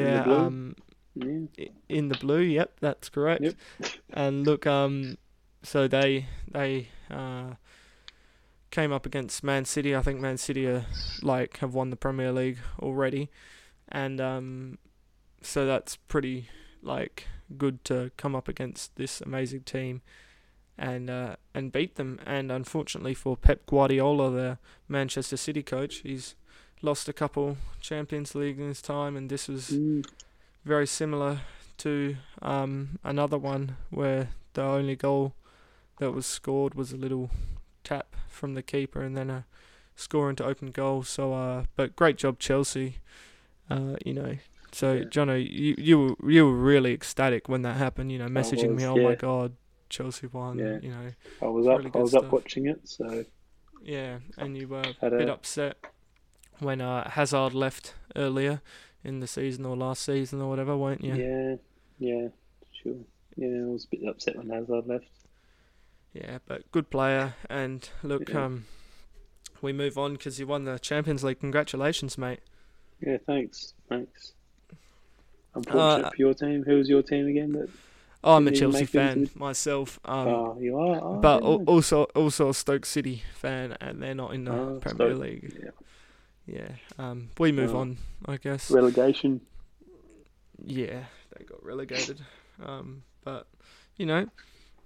the 0.00 0.18
Yeah, 0.18 0.20
blue? 0.20 0.46
um, 0.46 0.76
Yeah. 1.14 1.46
in 1.88 2.08
the 2.08 2.14
blue. 2.14 2.40
Yep, 2.40 2.80
that's 2.80 3.08
correct. 3.08 3.54
Yep. 3.78 3.98
And 4.12 4.44
look, 4.44 4.66
um, 4.66 5.18
so 5.62 5.88
they 5.88 6.26
they 6.50 6.88
uh 7.10 7.54
came 8.74 8.92
up 8.92 9.06
against 9.06 9.44
Man 9.44 9.64
City. 9.64 9.94
I 9.94 10.02
think 10.02 10.20
Man 10.20 10.36
City 10.36 10.66
are 10.66 10.84
like 11.22 11.58
have 11.58 11.74
won 11.74 11.90
the 11.90 11.96
Premier 11.96 12.32
League 12.32 12.58
already, 12.80 13.30
and 13.88 14.20
um, 14.20 14.78
so 15.42 15.64
that's 15.64 15.94
pretty 15.96 16.48
like 16.82 17.28
good 17.56 17.84
to 17.84 18.10
come 18.16 18.34
up 18.34 18.48
against 18.48 18.96
this 18.96 19.20
amazing 19.20 19.60
team. 19.62 20.02
And 20.76 21.08
uh, 21.08 21.36
and 21.54 21.70
beat 21.70 21.94
them. 21.94 22.18
And 22.26 22.50
unfortunately 22.50 23.14
for 23.14 23.36
Pep 23.36 23.64
Guardiola, 23.64 24.30
the 24.32 24.58
Manchester 24.88 25.36
City 25.36 25.62
coach, 25.62 25.98
he's 25.98 26.34
lost 26.82 27.08
a 27.08 27.12
couple 27.12 27.56
Champions 27.80 28.34
League 28.34 28.58
in 28.58 28.66
his 28.66 28.82
time, 28.82 29.16
and 29.16 29.30
this 29.30 29.46
was 29.46 29.70
Mm, 29.70 30.04
very 30.64 30.86
similar 30.88 31.42
to 31.78 32.16
um, 32.42 32.98
another 33.04 33.38
one 33.38 33.76
where 33.90 34.30
the 34.54 34.62
only 34.62 34.96
goal 34.96 35.34
that 35.98 36.10
was 36.10 36.26
scored 36.26 36.74
was 36.74 36.92
a 36.92 36.96
little 36.96 37.30
tap 37.84 38.16
from 38.28 38.54
the 38.54 38.62
keeper 38.62 39.02
and 39.02 39.16
then 39.16 39.30
a 39.30 39.44
score 39.94 40.28
into 40.30 40.44
open 40.44 40.70
goal. 40.70 41.02
So, 41.02 41.32
uh, 41.34 41.64
but 41.76 41.94
great 41.94 42.16
job, 42.16 42.38
Chelsea. 42.38 42.98
Uh, 43.70 43.96
you 44.04 44.12
know, 44.14 44.36
so 44.72 44.94
Yeah. 44.94 45.04
Jono, 45.04 45.38
you 45.38 45.74
you 45.78 45.98
were 46.20 46.30
you 46.30 46.44
were 46.46 46.56
really 46.56 46.92
ecstatic 46.92 47.48
when 47.48 47.62
that 47.62 47.76
happened. 47.76 48.10
You 48.10 48.18
know, 48.18 48.26
messaging 48.28 48.70
me, 48.70 48.84
was, 48.84 48.84
"Oh 48.84 48.96
my 48.96 49.14
god, 49.14 49.52
Chelsea 49.88 50.26
won." 50.26 50.58
Yeah. 50.58 50.78
You 50.82 50.90
know, 50.90 51.10
I 51.40 51.46
was 51.46 51.66
up. 51.66 51.78
really 51.78 51.90
I 51.94 51.98
was 51.98 52.14
up 52.14 52.30
watching 52.32 52.66
it. 52.66 52.80
So 52.88 53.24
yeah, 53.82 54.18
and 54.36 54.56
you 54.56 54.68
were 54.68 54.82
a 55.00 55.10
bit 55.10 55.28
a- 55.28 55.32
upset 55.34 55.76
when 56.58 56.80
uh, 56.80 57.08
Hazard 57.10 57.54
left 57.54 57.94
earlier 58.16 58.60
in 59.02 59.20
the 59.20 59.26
season 59.26 59.64
or 59.66 59.76
last 59.76 60.02
season 60.02 60.40
or 60.40 60.48
whatever, 60.48 60.76
weren't 60.76 61.04
you? 61.04 61.14
yeah, 61.14 61.56
yeah, 61.98 62.28
sure. 62.72 62.96
Yeah, 63.36 63.62
I 63.64 63.66
was 63.66 63.84
a 63.84 63.88
bit 63.88 64.08
upset 64.08 64.36
when 64.36 64.48
Hazard 64.50 64.86
left. 64.86 65.06
Yeah, 66.14 66.38
but 66.46 66.70
good 66.72 66.88
player. 66.90 67.34
And 67.50 67.88
look, 68.02 68.28
Yeah. 68.30 68.44
um, 68.44 68.64
we 69.60 69.72
move 69.72 69.98
on 69.98 70.12
because 70.14 70.38
you 70.38 70.46
won 70.46 70.64
the 70.64 70.78
Champions 70.78 71.22
League. 71.24 71.40
Congratulations, 71.40 72.16
mate. 72.16 72.40
Yeah, 73.00 73.18
thanks, 73.26 73.74
thanks. 73.88 74.32
Unfortunate 75.54 76.06
Uh, 76.06 76.10
for 76.10 76.16
your 76.16 76.34
team. 76.34 76.62
Who 76.64 76.76
was 76.76 76.88
your 76.88 77.02
team 77.02 77.26
again? 77.26 77.52
That 77.52 77.68
Oh, 78.26 78.36
I'm 78.36 78.48
a 78.48 78.52
Chelsea 78.52 78.80
make 78.84 78.94
it 78.94 78.98
into 79.18 79.30
fan 79.30 79.38
myself. 79.38 80.00
Um, 80.06 80.28
oh, 80.28 80.58
you 80.58 80.78
are. 80.78 80.98
Oh, 81.02 81.18
but 81.20 81.42
yeah. 81.42 81.48
also 81.66 82.04
also 82.14 82.48
a 82.48 82.54
Stoke 82.54 82.86
City 82.86 83.22
fan, 83.34 83.76
and 83.82 84.02
they're 84.02 84.14
not 84.14 84.32
in 84.32 84.44
the 84.44 84.52
Oh, 84.52 84.78
Premier 84.80 85.10
Stoke. 85.14 85.20
League. 85.20 85.60
yeah. 85.62 85.70
Yeah. 86.46 86.68
Um, 86.98 87.28
we 87.38 87.52
move 87.52 87.74
Oh. 87.74 87.80
on, 87.80 87.98
I 88.26 88.38
guess. 88.38 88.70
relegation. 88.70 89.42
Yeah, 90.64 91.04
they 91.36 91.44
got 91.44 91.62
relegated. 91.62 92.20
Um, 92.64 93.02
but 93.24 93.46
you 93.98 94.06
know, 94.06 94.28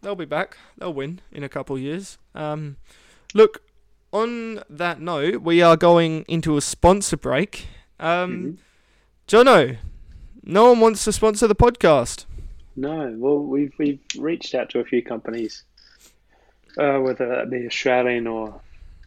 they'll 0.03 0.15
be 0.15 0.25
back. 0.25 0.57
They'll 0.77 0.93
win 0.95 1.21
in 1.33 1.43
a 1.43 1.49
couple 1.49 1.77
of 1.77 1.83
years. 1.83 2.19
Um, 2.35 2.77
look, 3.35 3.63
on 4.13 4.63
that 4.71 5.01
note, 5.01 5.43
we 5.43 5.61
are 5.63 5.77
going 5.77 6.25
into 6.29 6.57
a 6.57 6.61
sponsor 6.61 7.17
break. 7.17 7.67
Um, 8.01 8.43
Mhm. 8.43 8.59
Jono, 9.27 9.77
no 10.43 10.71
one 10.71 10.81
wants 10.81 11.05
to 11.05 11.13
sponsor 11.13 11.47
the 11.47 11.55
podcast. 11.55 12.25
No, 12.77 13.15
well, 13.19 13.41
we've 13.41 13.73
we've 13.79 14.01
reached 14.19 14.55
out 14.55 14.71
to 14.71 14.79
a 14.79 14.85
few 14.85 15.03
companies, 15.03 15.65
uh, 16.79 16.99
whether 17.01 17.29
that 17.29 17.51
be 17.51 17.67
Australian 17.67 18.27
or 18.27 18.61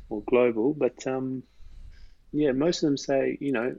or 0.10 0.22
global, 0.24 0.74
but 0.74 1.08
um, 1.08 1.42
yeah, 2.34 2.52
most 2.52 2.84
of 2.84 2.88
them 2.88 2.98
say, 2.98 3.38
you 3.40 3.54
know, 3.54 3.76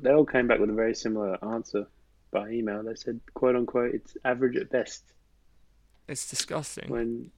they 0.00 0.12
all 0.12 0.24
came 0.24 0.46
back 0.46 0.60
with 0.60 0.70
a 0.70 0.74
very 0.74 0.94
similar 0.94 1.36
answer 1.44 1.88
by 2.30 2.48
email. 2.50 2.82
They 2.84 2.94
said, 2.94 3.20
quote 3.34 3.56
unquote, 3.56 3.92
it's 3.94 4.16
average 4.24 4.56
at 4.56 4.70
best. 4.70 5.02
It's 6.10 6.28
disgusting. 6.28 6.88
When 6.90 7.30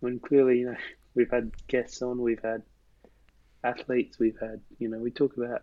when 0.00 0.18
clearly, 0.18 0.60
you 0.60 0.66
know, 0.66 0.76
we've 1.14 1.30
had 1.30 1.52
guests 1.68 2.00
on, 2.02 2.20
we've 2.20 2.42
had 2.42 2.62
athletes, 3.62 4.18
we've 4.18 4.38
had, 4.40 4.60
you 4.78 4.88
know, 4.88 4.98
we 4.98 5.10
talk 5.10 5.36
about 5.36 5.62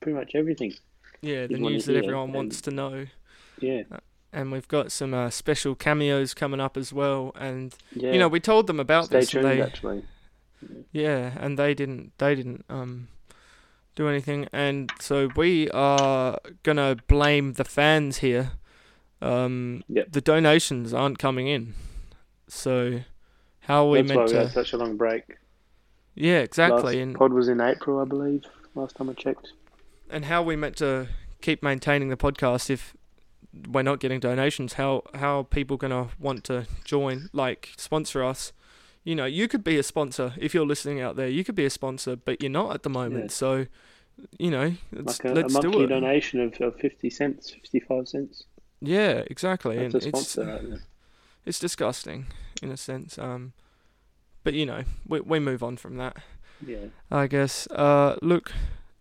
pretty 0.00 0.18
much 0.18 0.34
everything. 0.34 0.74
Yeah, 1.22 1.46
the 1.46 1.58
news 1.58 1.86
that 1.86 1.96
everyone 1.96 2.32
wants 2.32 2.60
to 2.62 2.70
know. 2.70 3.06
Yeah, 3.60 3.82
And 4.32 4.52
we've 4.52 4.68
got 4.68 4.92
some 4.92 5.12
uh, 5.12 5.30
special 5.30 5.74
cameos 5.74 6.32
coming 6.32 6.60
up 6.60 6.76
as 6.76 6.92
well. 6.92 7.32
And 7.34 7.74
yeah. 7.92 8.12
you 8.12 8.18
know, 8.18 8.28
we 8.28 8.38
told 8.38 8.66
them 8.68 8.78
about 8.78 9.06
Stay 9.06 9.20
this. 9.20 9.30
tuned, 9.30 9.44
they, 9.46 9.60
actually. 9.60 10.04
Yeah, 10.92 11.32
and 11.40 11.58
they 11.58 11.72
didn't 11.74 12.12
they 12.18 12.34
didn't 12.34 12.64
um 12.68 13.08
do 13.94 14.08
anything 14.08 14.46
and 14.52 14.92
so 15.00 15.28
we 15.34 15.68
are 15.70 16.38
gonna 16.62 16.96
blame 17.08 17.54
the 17.54 17.64
fans 17.64 18.18
here. 18.18 18.52
Um 19.20 19.82
Yep. 19.88 20.12
the 20.12 20.20
donations 20.20 20.94
aren't 20.94 21.18
coming 21.18 21.48
in. 21.48 21.74
So 22.48 23.00
how 23.60 23.86
are 23.86 23.90
we 23.90 23.98
That's 24.02 24.10
why 24.10 24.14
meant 24.16 24.28
we 24.28 24.32
to 24.34 24.40
had 24.44 24.52
such 24.52 24.72
a 24.72 24.76
long 24.78 24.96
break. 24.96 25.24
Yeah, 26.14 26.38
exactly. 26.38 26.94
Last 26.96 27.02
and 27.02 27.14
pod 27.16 27.32
was 27.32 27.48
in 27.48 27.60
April, 27.60 28.00
I 28.00 28.04
believe. 28.04 28.44
Last 28.74 28.96
time 28.96 29.10
I 29.10 29.14
checked. 29.14 29.52
and 30.10 30.24
how 30.26 30.40
are 30.42 30.44
we 30.46 30.56
meant 30.56 30.76
to 30.76 31.08
keep 31.42 31.62
maintaining 31.62 32.08
the 32.08 32.16
podcast 32.16 32.70
if 32.70 32.94
we're 33.68 33.82
not 33.82 34.00
getting 34.00 34.20
donations? 34.20 34.74
How 34.74 35.02
how 35.14 35.40
are 35.40 35.44
people 35.44 35.76
gonna 35.76 36.08
want 36.18 36.44
to 36.44 36.66
join, 36.84 37.28
like 37.32 37.70
sponsor 37.76 38.22
us? 38.24 38.52
You 39.04 39.14
know, 39.14 39.24
you 39.26 39.48
could 39.48 39.64
be 39.64 39.78
a 39.78 39.82
sponsor 39.82 40.34
if 40.38 40.54
you're 40.54 40.66
listening 40.66 41.00
out 41.00 41.16
there. 41.16 41.28
You 41.28 41.42
could 41.44 41.54
be 41.54 41.64
a 41.64 41.70
sponsor, 41.70 42.14
but 42.16 42.42
you're 42.42 42.50
not 42.50 42.74
at 42.74 42.82
the 42.82 42.90
moment. 42.90 43.24
Yeah. 43.26 43.30
So, 43.30 43.66
you 44.38 44.50
know, 44.50 44.74
let's, 44.92 45.22
Like 45.24 45.30
a, 45.30 45.32
a 45.32 45.34
let's 45.34 45.54
do 45.58 45.68
monthly 45.68 45.84
it. 45.84 45.86
donation 45.88 46.40
of, 46.40 46.60
of 46.60 46.76
fifty 46.76 47.08
cents, 47.10 47.50
fifty 47.50 47.80
five 47.80 48.06
cents. 48.08 48.44
Yeah, 48.80 49.22
exactly. 49.26 49.76
And 49.78 49.94
it's 49.94 50.38
it's 51.44 51.58
disgusting 51.58 52.26
in 52.62 52.70
a 52.70 52.76
sense. 52.76 53.18
Um, 53.18 53.52
but 54.44 54.54
you 54.54 54.66
know, 54.66 54.84
we 55.06 55.20
we 55.20 55.38
move 55.40 55.62
on 55.62 55.76
from 55.76 55.96
that. 55.96 56.16
Yeah. 56.64 56.86
I 57.10 57.26
guess. 57.26 57.66
Uh, 57.68 58.16
look, 58.22 58.52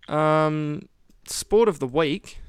um, 0.07 0.87
sport 1.25 1.67
of 1.69 1.79
the 1.79 1.87
week. 1.87 2.39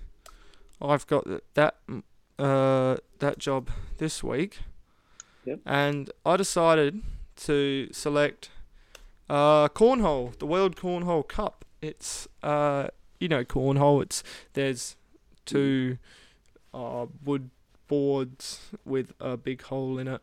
I've 0.81 1.07
got 1.07 1.27
that 1.55 1.77
mm, 1.89 2.03
uh 2.39 2.99
that 3.19 3.39
job 3.39 3.71
this 3.99 4.23
week. 4.23 4.61
Yep. 5.45 5.61
And 5.67 6.11
I 6.25 6.37
decided 6.37 7.03
to 7.37 7.89
select 7.93 8.51
uh 9.29 9.69
cornhole, 9.69 10.39
the 10.39 10.47
World 10.47 10.77
Cornhole 10.77 11.27
Cup. 11.27 11.65
It's 11.83 12.29
uh 12.43 12.89
you 13.19 13.29
know 13.29 13.45
cornhole. 13.45 14.03
It's 14.03 14.23
there's 14.53 14.97
two 15.45 15.99
uh 16.75 17.07
wood 17.25 17.51
boards 17.89 18.71
with 18.85 19.13
a 19.21 19.37
big 19.37 19.63
hole 19.63 19.99
in 19.99 20.09
it, 20.09 20.23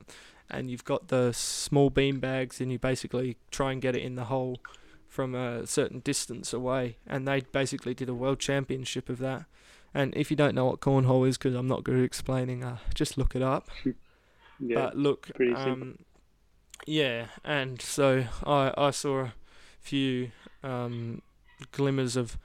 and 0.50 0.70
you've 0.70 0.86
got 0.86 1.08
the 1.08 1.32
small 1.34 1.90
bean 1.90 2.20
bags, 2.20 2.62
and 2.62 2.72
you 2.72 2.80
basically 2.80 3.38
try 3.52 3.72
and 3.72 3.82
get 3.82 3.96
it 3.96 4.04
in 4.04 4.16
the 4.16 4.26
hole 4.26 4.60
from 5.08 5.34
a 5.34 5.66
certain 5.66 6.00
distance 6.00 6.54
away, 6.54 6.98
and 7.08 7.28
they 7.28 7.42
basically 7.42 7.94
did 7.94 8.10
a 8.10 8.14
world 8.14 8.40
championship 8.40 9.10
of 9.10 9.18
that. 9.20 9.46
And 9.94 10.14
if 10.18 10.30
you 10.30 10.36
don't 10.36 10.54
know 10.56 10.66
what 10.66 10.82
cornhole 10.82 11.28
is, 11.28 11.38
because 11.38 11.56
I'm 11.56 11.68
not 11.68 11.86
good 11.86 11.98
at 11.98 12.04
explaining, 12.04 12.64
uh, 12.64 12.78
just 12.94 13.18
look 13.18 13.34
it 13.36 13.42
up. 13.42 13.70
Yeah. 14.60 14.76
But 14.76 14.98
look, 14.98 15.32
um, 15.56 16.00
yeah, 16.86 17.28
and 17.44 17.82
so 17.82 18.26
I 18.46 18.74
I 18.78 18.92
saw 18.92 19.20
a 19.22 19.34
few 19.80 20.32
um, 20.64 21.22
glimmers 21.72 22.16
of 22.18 22.38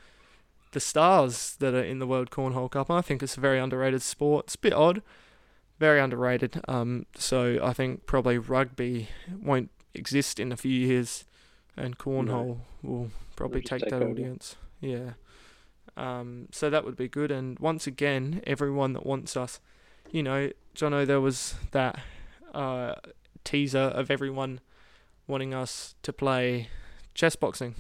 the 0.73 0.81
stars 0.81 1.57
that 1.59 1.75
are 1.75 1.83
in 1.83 1.99
the 1.99 2.07
World 2.07 2.31
Cornhole 2.31 2.71
Cup. 2.71 2.91
I 2.91 3.01
think 3.01 3.23
it's 3.23 3.37
a 3.37 3.41
very 3.41 3.59
underrated 3.59 4.03
sport. 4.03 4.47
It's 4.47 4.55
a 4.55 4.59
bit 4.59 4.73
odd, 4.73 5.03
very 5.79 6.01
underrated. 6.01 6.61
Um, 6.69 7.07
so 7.15 7.59
I 7.63 7.73
think 7.73 8.07
probably 8.07 8.39
rugby 8.39 9.09
won't 9.43 9.71
exist 9.95 10.39
in 10.39 10.53
a 10.53 10.57
few 10.57 10.73
years, 10.73 11.25
and 11.77 11.99
cornhole 11.99 12.59
will 12.83 13.11
probably 13.37 13.63
take 13.63 13.81
take 13.83 13.91
that 13.91 14.03
over. 14.03 14.11
audience. 14.11 14.57
Yeah. 14.81 15.13
Um, 15.97 16.49
so 16.53 16.71
that 16.71 16.85
would 16.85 16.97
be 16.97 17.09
good. 17.09 17.31
And 17.31 17.59
once 17.59 17.87
again, 17.87 18.43
everyone 18.47 18.93
that 18.93 19.05
wants 19.05 19.37
us, 19.37 19.61
you 20.11 20.23
know, 20.23 20.51
Jono, 20.75 21.07
there 21.07 21.21
was 21.21 21.55
that 21.73 21.99
uh, 22.55 22.95
teaser 23.45 23.79
of 23.79 24.11
everyone 24.11 24.61
wanting 25.27 25.53
us 25.53 25.95
to 26.03 26.13
play 26.13 26.69
chess 27.15 27.37
boxing. 27.37 27.75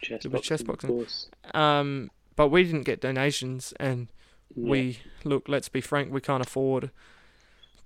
chess 0.00 0.24
was 0.24 0.42
chess 0.42 0.62
boxing, 0.62 0.66
boxing. 0.66 0.90
Of 0.90 0.96
course. 0.96 1.28
Um, 1.54 2.10
but 2.36 2.48
we 2.48 2.62
didn't 2.64 2.82
get 2.84 3.00
donations, 3.00 3.72
and 3.80 4.08
Yeah. 4.54 4.70
we 4.70 4.98
look. 5.24 5.48
Let's 5.48 5.68
be 5.68 5.80
frank, 5.80 6.12
we 6.12 6.20
can't 6.20 6.42
afford 6.46 6.90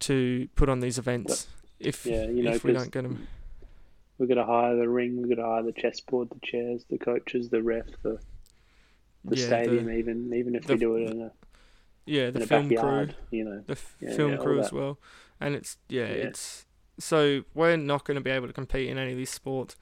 to 0.00 0.48
put 0.56 0.68
on 0.68 0.80
these 0.80 0.98
events 0.98 1.46
if 1.78 2.06
yeah, 2.06 2.24
you 2.28 2.42
know, 2.42 2.52
if 2.52 2.64
we 2.64 2.72
don't 2.72 2.90
get 2.90 3.02
them. 3.02 3.26
We've 4.18 4.28
got 4.28 4.34
to 4.36 4.44
hire 4.44 4.76
the 4.76 4.88
ring. 4.88 5.16
We've 5.22 5.34
got 5.34 5.42
to 5.42 5.48
hire 5.48 5.62
the 5.62 5.72
chessboard, 5.72 6.28
the 6.30 6.40
chairs, 6.46 6.84
the 6.90 6.98
coaches, 6.98 7.48
the 7.48 7.62
ref, 7.62 7.86
the 8.02 8.18
the 9.24 9.36
yeah, 9.36 9.46
stadium. 9.46 9.86
the, 9.86 9.92
even 9.92 10.32
even 10.34 10.54
if 10.54 10.64
the- 10.66 10.74
we 10.74 10.78
do 10.80 10.96
it 10.96 11.10
in 11.10 11.22
a, 11.22 11.32
yeah, 12.06 12.30
the 12.30 12.46
film 12.46 12.68
crew. 12.68 13.08
you 13.30 13.44
know. 13.44 13.62
the 13.66 13.72
f- 13.72 13.96
Yeah, 14.00 14.14
film 14.14 14.32
yeah, 14.32 14.36
crew 14.38 14.60
as 14.60 14.72
well. 14.72 14.98
And 15.40 15.54
it's 15.54 15.76
yeah, 15.88 16.02
Yeah. 16.06 16.28
it's 16.28 16.66
so 16.98 17.44
we're 17.54 17.76
not 17.78 18.04
going 18.04 18.16
to 18.16 18.20
be 18.20 18.30
able 18.30 18.46
to 18.46 18.52
compete 18.52 18.88
in 18.88 18.98
any 18.98 19.12
of 19.12 19.16
these 19.16 19.30
sports 19.30 19.76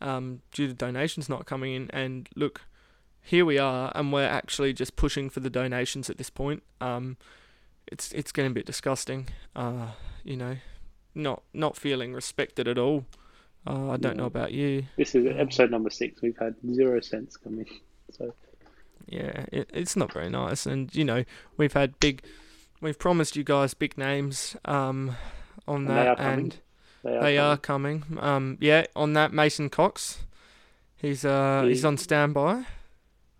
um, 0.00 0.40
due 0.52 0.68
to 0.68 0.72
donations 0.74 1.28
not 1.28 1.44
coming 1.46 1.74
in. 1.74 1.90
And 1.90 2.28
look, 2.34 2.62
here 3.26 3.44
we 3.44 3.58
are, 3.58 3.90
and 3.94 4.12
we're 4.12 4.24
actually 4.28 4.72
just 4.72 4.94
pushing 4.96 5.28
for 5.30 5.40
the 5.40 5.50
donations 5.50 6.08
at 6.08 6.16
this 6.16 6.30
point. 6.30 6.62
Um, 6.80 7.16
it's 7.90 8.12
it's 8.12 8.32
getting 8.32 8.52
a 8.52 8.54
bit 8.54 8.66
disgusting. 8.66 9.28
Uh, 9.54 9.88
you 10.24 10.36
know, 10.36 10.56
not 11.14 11.42
not 11.52 11.76
feeling 11.76 12.12
respected 12.14 12.68
at 12.68 12.78
all. 12.78 13.04
Uh, 13.66 13.90
I 13.90 13.96
don't 13.96 14.16
know 14.16 14.26
about 14.26 14.52
you. 14.52 14.84
This 14.96 15.14
is 15.16 15.26
episode 15.26 15.70
number 15.72 15.90
six. 15.90 16.22
We've 16.22 16.38
had 16.38 16.54
zero 16.72 17.00
cents 17.00 17.36
come 17.36 17.58
in. 17.58 17.66
So 18.12 18.32
Yeah, 19.08 19.44
it, 19.50 19.68
it's 19.74 19.96
not 19.96 20.12
very 20.12 20.30
nice. 20.30 20.66
And 20.66 20.94
you 20.94 21.04
know, 21.04 21.24
we've 21.56 21.72
had 21.72 21.98
big, 21.98 22.22
we've 22.80 22.98
promised 22.98 23.34
you 23.34 23.42
guys 23.42 23.74
big 23.74 23.98
names 23.98 24.56
um, 24.64 25.16
on 25.66 25.86
And 25.86 25.90
that, 25.90 26.20
and 26.20 26.56
they 27.02 27.16
are. 27.16 27.22
They 27.22 27.38
are 27.38 27.56
coming. 27.56 28.02
coming. 28.02 28.22
Um, 28.22 28.58
yeah, 28.60 28.84
on 28.94 29.14
that 29.14 29.32
Mason 29.32 29.68
Cox, 29.68 30.18
he's 30.96 31.24
uh 31.24 31.64
he's 31.66 31.80
He- 31.82 31.86
on 31.88 31.96
standby. 31.98 32.66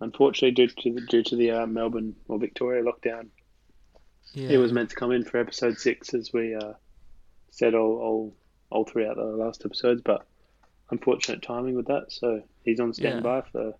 Unfortunately, 0.00 0.50
due 0.50 0.69
to 0.69 0.93
the, 0.95 1.00
due 1.07 1.23
to 1.23 1.37
the 1.37 1.50
uh, 1.53 1.67
Melbourne 1.67 2.15
or 2.29 2.38
Victoria 2.38 2.83
lockdown, 2.85 3.29
Yeah, 4.35 4.49
he 4.49 4.57
was 4.59 4.73
meant 4.73 4.91
to 4.91 4.97
come 4.97 5.11
in 5.12 5.25
for 5.25 5.38
episode 5.38 5.79
six 5.79 6.12
as 6.12 6.33
we 6.33 6.55
uh, 6.55 6.75
said 7.50 7.75
all, 7.75 7.97
all 7.99 8.37
all 8.69 8.85
throughout 8.85 9.17
the 9.17 9.23
last 9.25 9.65
episodes, 9.65 10.03
but 10.05 10.26
unfortunate 10.91 11.41
timing 11.43 11.75
with 11.76 11.87
that. 11.87 12.11
So 12.12 12.43
he's 12.65 12.81
on 12.81 12.88
Yeah. 12.88 12.93
standby 12.93 13.43
for 13.53 13.75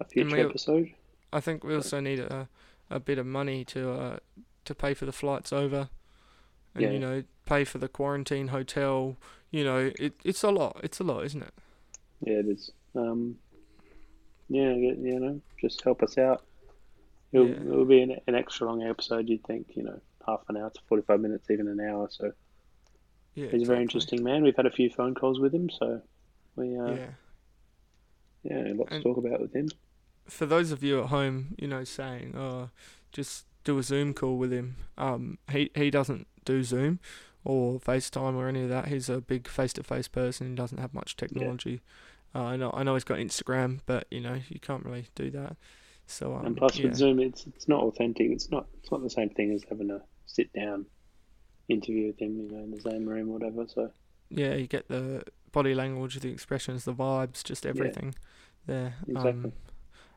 a 0.00 0.04
future 0.04 0.36
we- 0.36 0.42
episode. 0.42 0.90
I 1.32 1.40
think 1.40 1.64
we 1.64 1.74
also 1.74 2.00
need 2.00 2.18
a 2.20 2.48
a 2.90 3.00
bit 3.00 3.18
of 3.18 3.26
money 3.26 3.64
to 3.66 3.90
uh 3.92 4.18
to 4.64 4.74
pay 4.74 4.94
for 4.94 5.04
the 5.06 5.12
flights 5.12 5.52
over, 5.52 5.90
and 6.74 6.82
Yeah. 6.82 6.90
you 6.90 6.98
know 6.98 7.24
pay 7.46 7.64
for 7.64 7.78
the 7.78 7.88
quarantine 7.88 8.48
hotel. 8.48 9.16
You 9.50 9.62
know 9.64 9.92
it 9.98 10.14
it's 10.24 10.42
a 10.42 10.50
lot. 10.50 10.80
It's 10.82 10.98
a 10.98 11.04
lot, 11.04 11.24
isn't 11.24 11.42
it? 11.42 11.54
Yeah, 12.20 12.38
it 12.40 12.46
is. 12.46 12.70
Um, 12.96 13.38
yeah, 14.48 14.72
you 14.72 15.18
know, 15.20 15.40
just 15.60 15.82
help 15.82 16.02
us 16.02 16.18
out. 16.18 16.44
It'll, 17.32 17.48
Yeah. 17.48 17.54
it'll 17.60 17.84
be 17.84 18.00
an, 18.02 18.16
an 18.26 18.34
extra 18.34 18.66
long 18.66 18.82
episode. 18.82 19.28
You'd 19.28 19.44
think, 19.44 19.76
you 19.76 19.82
know, 19.82 20.00
half 20.26 20.42
an 20.48 20.56
hour 20.56 20.70
to 20.70 20.80
forty-five 20.88 21.20
minutes, 21.20 21.50
even 21.50 21.68
an 21.68 21.80
hour. 21.80 22.08
So 22.10 22.32
Yeah, 23.34 23.48
he's 23.48 23.62
a 23.62 23.66
very 23.66 23.82
interesting 23.82 24.22
man. 24.22 24.42
We've 24.42 24.56
had 24.56 24.66
a 24.66 24.70
few 24.70 24.88
phone 24.90 25.14
calls 25.14 25.40
with 25.40 25.52
him, 25.54 25.68
so 25.70 26.00
we 26.56 26.76
uh, 26.76 26.92
Yeah. 26.94 27.10
yeah, 28.42 28.72
lots 28.74 28.92
And- 28.92 29.02
to 29.02 29.08
talk 29.08 29.16
about 29.16 29.40
with 29.40 29.52
him. 29.54 29.68
for 30.26 30.46
those 30.46 30.70
of 30.70 30.82
you 30.82 31.00
at 31.00 31.06
home, 31.08 31.54
you 31.58 31.66
know, 31.68 31.84
saying, 31.84 32.34
"Oh, 32.36 32.70
just 33.12 33.46
do 33.64 33.78
a 33.78 33.82
Zoom 33.82 34.14
call 34.14 34.38
with 34.38 34.52
him." 34.52 34.76
Um, 34.96 35.38
he 35.50 35.70
he 35.74 35.90
doesn't 35.90 36.26
do 36.44 36.62
Zoom 36.62 37.00
or 37.44 37.78
FaceTime 37.80 38.34
or 38.34 38.48
any 38.48 38.62
of 38.62 38.68
that. 38.70 38.88
He's 38.88 39.08
a 39.10 39.20
big 39.20 39.46
face-to-face 39.48 40.08
person. 40.08 40.48
He 40.50 40.54
doesn't 40.54 40.78
have 40.78 40.94
much 40.94 41.14
technology. 41.16 41.80
Uh, 42.34 42.42
I 42.42 42.56
know 42.56 42.70
I 42.74 42.82
know 42.82 42.94
he's 42.94 43.04
got 43.04 43.18
Instagram, 43.18 43.80
but 43.86 44.06
you 44.10 44.20
know 44.20 44.40
you 44.48 44.58
can't 44.60 44.84
really 44.84 45.06
do 45.14 45.30
that. 45.30 45.56
So 46.06 46.34
um, 46.34 46.46
and 46.46 46.56
plus, 46.56 46.76
yeah, 46.76 46.86
with 46.86 46.96
Zoom, 46.96 47.20
it's 47.20 47.46
it's 47.46 47.68
not 47.68 47.82
authentic. 47.82 48.30
It's 48.30 48.50
not 48.50 48.66
it's 48.82 48.90
not 48.90 49.02
the 49.02 49.10
same 49.10 49.30
thing 49.30 49.52
as 49.52 49.62
having 49.68 49.90
a 49.90 50.00
sit 50.26 50.52
down 50.52 50.86
interview 51.68 52.08
with 52.08 52.18
him, 52.18 52.38
you 52.38 52.50
know, 52.50 52.62
in 52.64 52.70
the 52.70 52.80
same 52.80 53.06
room 53.06 53.30
or 53.30 53.34
whatever. 53.34 53.66
So 53.68 53.90
yeah, 54.28 54.54
you 54.54 54.66
get 54.66 54.88
the 54.88 55.24
body 55.52 55.74
language, 55.74 56.18
the 56.20 56.30
expressions, 56.30 56.84
the 56.84 56.94
vibes, 56.94 57.42
just 57.42 57.64
everything 57.64 58.14
there. 58.66 58.94
Exactly. 59.08 59.30
Um, 59.30 59.52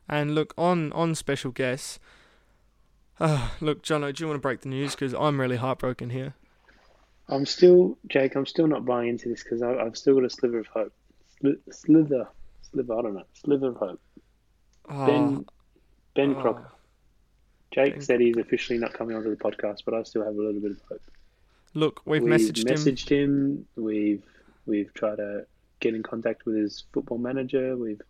and 0.08 0.34
look 0.34 0.54
on 0.58 0.92
on 0.92 1.14
special 1.14 1.50
guests. 1.50 1.98
Uh, 3.20 3.50
look, 3.60 3.82
Jono, 3.82 4.14
do 4.14 4.22
you 4.22 4.28
want 4.28 4.38
to 4.38 4.42
break 4.42 4.60
the 4.60 4.68
news? 4.68 4.94
Because 4.94 5.14
I'm 5.14 5.40
really 5.40 5.56
heartbroken 5.56 6.10
here. 6.10 6.34
I'm 7.28 7.46
still, 7.46 7.98
Jake. 8.06 8.36
I'm 8.36 8.46
still 8.46 8.66
not 8.66 8.84
buying 8.84 9.08
into 9.08 9.28
this 9.28 9.42
because 9.42 9.62
I've 9.62 9.96
still 9.96 10.14
got 10.14 10.24
a 10.24 10.30
sliver 10.30 10.58
of 10.58 10.66
hope. 10.68 10.92
Sli- 11.42 11.58
slither, 11.70 12.28
sliver. 12.62 12.98
I 12.98 13.02
don't 13.02 13.14
know. 13.14 13.24
slither 13.32 13.68
of 13.68 13.76
hope. 13.76 14.00
Oh, 14.90 15.06
Ben 15.06 15.46
Ben 16.14 16.34
oh. 16.36 16.40
Crocker. 16.40 16.72
Jake 17.70 17.94
Ben 17.94 18.02
said 18.02 18.20
he's 18.20 18.36
officially 18.36 18.78
not 18.78 18.92
coming 18.94 19.16
onto 19.16 19.30
the 19.30 19.36
podcast, 19.36 19.78
but 19.84 19.94
I 19.94 20.02
still 20.02 20.24
have 20.24 20.34
a 20.34 20.42
little 20.42 20.60
bit 20.60 20.72
of 20.72 20.80
hope. 20.88 21.02
Look, 21.74 22.00
we've, 22.06 22.22
messaged, 22.22 22.68
him. 22.68 22.76
messaged 22.76 23.08
him. 23.08 23.66
We've 23.76 24.22
we've 24.66 24.92
tried 24.94 25.16
to 25.16 25.46
get 25.80 25.94
in 25.94 26.02
contact 26.02 26.44
with 26.46 26.56
his 26.56 26.84
football 26.92 27.18
manager. 27.18 27.76
We've 27.76 28.00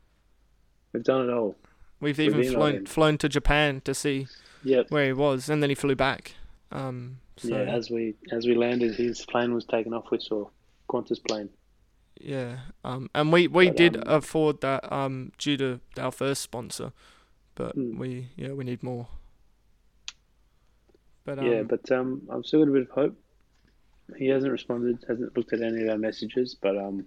we've 0.92 1.02
done 1.04 1.28
it 1.28 1.32
all. 1.32 1.56
We've 2.00 2.16
we've 2.16 2.35
even 2.35 2.52
flown 2.52 2.75
him. 2.75 2.87
flown 2.87 3.18
to 3.18 3.28
Japan 3.28 3.82
to 3.85 3.94
see 3.94 4.28
Yep. 4.64 4.90
where 4.90 5.06
he 5.06 5.12
was, 5.12 5.49
and 5.49 5.62
then 5.62 5.70
he 5.70 5.75
flew 5.75 5.94
back. 5.97 6.35
Um, 6.73 7.18
so 7.37 7.49
yeah. 7.49 7.73
As 7.75 7.90
we 7.90 8.14
as 8.30 8.47
we 8.47 8.54
landed, 8.54 8.94
his 8.94 9.25
plane 9.26 9.54
was 9.54 9.64
taken 9.64 9.92
off. 9.92 10.11
We 10.11 10.20
saw 10.20 10.49
Qantas 10.88 11.23
plane. 11.26 11.49
Yeah. 12.20 12.58
Um, 12.84 13.10
and 13.14 13.32
we 13.32 13.48
we 13.48 13.70
But, 13.70 13.76
did 13.76 13.96
um, 13.96 14.02
afford 14.06 14.60
that 14.60 14.90
um 14.92 15.32
due 15.38 15.56
to 15.58 15.80
our 15.98 16.12
first 16.12 16.42
sponsor, 16.42 16.92
but 17.54 17.76
Hmm. 17.76 17.92
we 17.92 18.30
yeah 18.37 18.52
we 18.52 18.64
need 18.64 18.82
more. 18.82 19.08
But 21.25 21.38
um, 21.38 21.62
yeah, 21.62 21.62
but 21.62 21.90
um, 21.93 22.23
I've 22.30 22.45
still 22.47 22.60
got 22.60 22.69
a 22.71 22.73
bit 22.73 22.82
of 22.82 22.90
hope. 22.90 23.19
He 24.19 24.28
hasn't 24.28 24.52
responded, 24.52 25.04
hasn't 25.08 25.36
looked 25.36 25.52
at 25.54 25.62
any 25.62 25.84
of 25.84 25.90
our 25.90 25.99
messages, 25.99 26.56
but 26.60 26.76
um, 26.76 27.06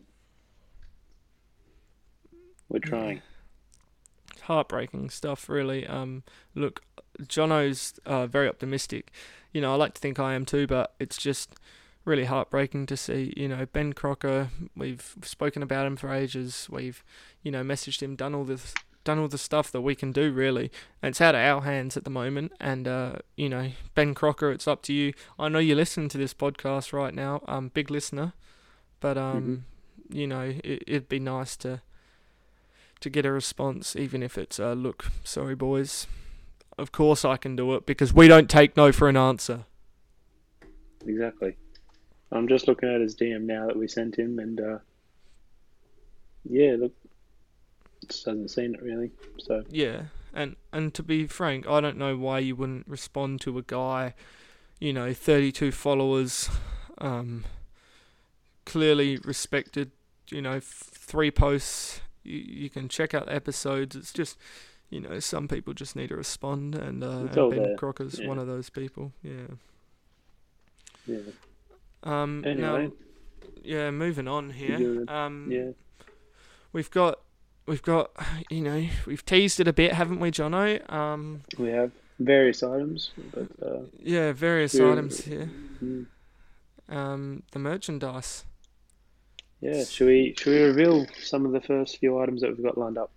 we're 2.69 2.79
trying. 2.79 3.21
heartbreaking 4.43 5.09
stuff, 5.09 5.49
really. 5.49 5.85
Um, 5.87 6.23
look, 6.55 6.81
Jono's 7.27 7.99
uh, 8.05 8.27
very 8.27 8.47
optimistic. 8.47 9.11
You 9.53 9.61
know, 9.61 9.71
I 9.73 9.75
like 9.75 9.93
to 9.95 10.01
think 10.01 10.19
I 10.19 10.33
am 10.33 10.45
too, 10.45 10.67
but 10.67 10.93
it's 10.99 11.17
just 11.17 11.55
really 12.05 12.25
heartbreaking 12.25 12.85
to 12.87 12.97
see. 12.97 13.33
You 13.37 13.47
know, 13.47 13.65
Ben 13.65 13.93
Crocker. 13.93 14.49
We've 14.75 15.15
spoken 15.23 15.63
about 15.63 15.85
him 15.85 15.95
for 15.95 16.11
ages. 16.13 16.67
We've, 16.69 17.03
you 17.43 17.51
know, 17.51 17.63
messaged 17.63 18.01
him, 18.01 18.15
done 18.15 18.33
all 18.33 18.43
this, 18.43 18.73
done 19.03 19.19
all 19.19 19.27
the 19.27 19.37
stuff 19.37 19.71
that 19.71 19.81
we 19.81 19.95
can 19.95 20.11
do, 20.11 20.31
really. 20.31 20.71
And 21.01 21.11
it's 21.11 21.21
out 21.21 21.35
of 21.35 21.41
our 21.41 21.61
hands 21.61 21.97
at 21.97 22.03
the 22.03 22.09
moment. 22.09 22.53
And 22.59 22.87
uh, 22.87 23.13
you 23.35 23.49
know, 23.49 23.71
Ben 23.95 24.13
Crocker, 24.13 24.51
it's 24.51 24.67
up 24.67 24.81
to 24.83 24.93
you. 24.93 25.13
I 25.37 25.49
know 25.49 25.59
you 25.59 25.75
listen 25.75 26.09
to 26.09 26.17
this 26.17 26.33
podcast 26.33 26.93
right 26.93 27.13
now. 27.13 27.41
Um, 27.47 27.69
big 27.69 27.91
listener, 27.91 28.33
but 28.99 29.17
um, 29.17 29.65
you 30.09 30.27
know, 30.27 30.53
it, 30.63 30.83
it'd 30.87 31.09
be 31.09 31.19
nice 31.19 31.55
to 31.57 31.81
to 32.99 33.09
get 33.09 33.25
a 33.25 33.31
response, 33.31 33.95
even 33.95 34.23
if 34.23 34.37
it's 34.37 34.59
uh, 34.59 34.73
look, 34.73 35.07
sorry 35.23 35.55
boys. 35.55 36.07
Of 36.77 36.91
course 36.91 37.25
I 37.25 37.37
can 37.37 37.55
do 37.55 37.75
it 37.75 37.85
because 37.85 38.13
we 38.13 38.27
don't 38.27 38.49
take 38.49 38.77
no 38.77 38.91
for 38.91 39.09
an 39.09 39.17
answer. 39.17 39.65
Exactly. 41.05 41.57
I'm 42.31 42.47
just 42.47 42.67
looking 42.67 42.93
at 42.93 43.01
his 43.01 43.15
DM 43.15 43.41
now 43.41 43.67
that 43.67 43.75
we 43.75 43.87
sent 43.87 44.15
him, 44.15 44.39
and 44.39 44.59
uh, 44.59 44.77
yeah, 46.45 46.75
look, 46.79 46.93
just 48.07 48.25
hasn't 48.25 48.51
seen 48.51 48.73
it 48.75 48.81
really. 48.81 49.11
So 49.39 49.63
Yeah, 49.69 50.03
and 50.33 50.55
and 50.71 50.93
to 50.93 51.03
be 51.03 51.27
frank, 51.27 51.67
I 51.67 51.81
don't 51.81 51.97
know 51.97 52.15
why 52.15 52.39
you 52.39 52.55
wouldn't 52.55 52.87
respond 52.87 53.41
to 53.41 53.57
a 53.57 53.61
guy, 53.61 54.13
you 54.79 54.93
know, 54.93 55.13
32 55.13 55.71
followers, 55.71 56.49
um, 56.99 57.43
clearly 58.65 59.17
respected, 59.17 59.91
you 60.29 60.41
know, 60.41 60.53
f- 60.53 60.63
three 60.63 61.31
posts. 61.31 62.01
You, 62.23 62.37
you 62.37 62.69
can 62.69 62.87
check 62.87 63.13
out 63.13 63.25
the 63.25 63.35
episodes. 63.35 63.95
It's 63.95 64.13
just, 64.13 64.37
you 64.89 65.01
know, 65.01 65.19
some 65.19 65.47
people 65.47 65.73
just 65.73 65.95
need 65.95 66.09
to 66.09 66.15
respond, 66.15 66.75
and, 66.75 67.03
uh, 67.03 67.09
and 67.09 67.31
Ben 67.33 67.63
there, 67.63 67.75
Crocker's 67.75 68.19
yeah. 68.19 68.27
one 68.27 68.39
of 68.39 68.47
those 68.47 68.69
people. 68.69 69.11
Yeah. 69.21 69.55
yeah, 71.07 71.17
Um. 72.03 72.43
Anyway. 72.45 72.87
Now, 72.87 72.91
yeah. 73.63 73.91
Moving 73.91 74.27
on 74.27 74.49
here. 74.51 75.03
Um. 75.07 75.47
yeah, 75.51 75.71
We've 76.73 76.89
got, 76.89 77.19
we've 77.67 77.81
got, 77.81 78.11
you 78.49 78.61
know, 78.61 78.87
we've 79.05 79.25
teased 79.25 79.59
it 79.59 79.67
a 79.67 79.73
bit, 79.73 79.93
haven't 79.93 80.19
we, 80.19 80.31
Jono? 80.31 80.89
Um. 80.91 81.41
we 81.57 81.69
have 81.69 81.91
various 82.19 82.63
items, 82.63 83.11
but 83.33 83.47
uh, 83.65 83.81
Yeah, 83.99 84.31
various 84.31 84.75
items 84.75 85.21
here. 85.25 85.49
mm, 85.83 86.05
Um, 86.89 87.43
the 87.51 87.59
merchandise. 87.59 88.45
yeah. 89.59 89.83
Should 89.83 90.07
we 90.07 90.33
should 90.37 90.53
we 90.53 90.61
reveal 90.63 91.05
some 91.21 91.45
of 91.45 91.51
the 91.51 91.61
first 91.61 91.97
few 91.99 92.17
items 92.19 92.41
that 92.41 92.49
we've 92.55 92.63
got 92.65 92.77
lined 92.77 92.97
up? 92.97 93.11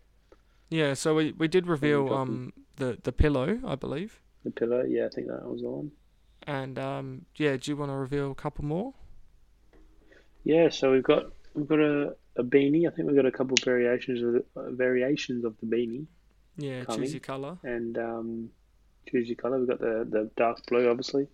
Yeah, 0.71 0.95
so 0.95 1.15
we 1.15 1.33
we 1.33 1.49
did 1.49 1.67
reveal 1.67 2.13
um 2.13 2.53
the 2.77 2.99
the 3.03 3.13
pillow, 3.13 3.61
I 3.65 3.75
believe, 3.77 4.21
The 4.45 4.51
pillow, 4.51 4.83
yeah, 4.85 5.07
I 5.07 5.09
think 5.15 5.29
that 5.29 5.45
was 5.47 5.61
the 5.63 5.69
one. 5.69 5.91
And 6.47 6.79
um 6.79 7.25
yeah, 7.37 7.57
do 7.57 7.71
you 7.71 7.77
want 7.77 7.91
to 7.91 7.97
reveal 7.97 8.31
a 8.31 8.35
couple 8.35 8.65
more? 8.65 8.95
Yeah, 10.45 10.69
so 10.69 10.93
we've 10.93 11.03
got 11.03 11.25
we've 11.55 11.69
got 11.69 11.81
a, 11.81 12.15
a 12.37 12.43
beanie. 12.45 12.87
I 12.87 12.95
think 12.95 13.07
we've 13.09 13.17
got 13.17 13.27
a 13.27 13.33
couple 13.33 13.55
of 13.59 13.65
variations 13.65 14.23
of 14.23 14.33
the, 14.35 14.45
uh, 14.61 14.71
variations 14.73 15.45
of 15.45 15.55
the 15.61 15.67
beanie, 15.67 16.07
Yeah, 16.57 16.85
Coming. 16.85 17.03
choose 17.03 17.13
your 17.15 17.21
color. 17.21 17.57
and 17.63 17.97
um, 17.99 18.51
choose 19.11 19.29
your 19.29 19.37
color. 19.37 19.59
We've 19.59 19.69
got 19.69 19.81
the, 19.81 20.07
the 20.09 20.31
dark 20.37 20.65
blue, 20.67 20.89
obviously, 20.91 21.27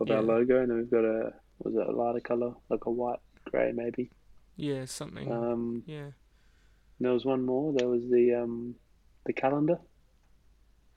of 0.00 0.08
Yeah. 0.08 0.16
our 0.16 0.22
logo, 0.22 0.60
and 0.60 0.70
then 0.70 0.76
we've 0.78 0.90
got 0.90 1.04
a 1.04 1.32
was 1.60 1.74
it 1.74 1.86
a 1.86 1.92
lighter 1.92 2.20
color, 2.20 2.52
like 2.68 2.84
a 2.84 2.90
white 2.90 3.20
grey 3.50 3.72
maybe. 3.72 4.10
Yeah, 4.56 4.84
something. 4.84 5.30
Um, 5.32 5.82
yeah, 5.86 6.08
there 7.00 7.12
was 7.12 7.24
one 7.24 7.44
more. 7.46 7.72
There 7.72 7.88
was 7.88 8.02
the 8.10 8.34
um, 8.42 8.74
the 9.24 9.32
calendar, 9.32 9.78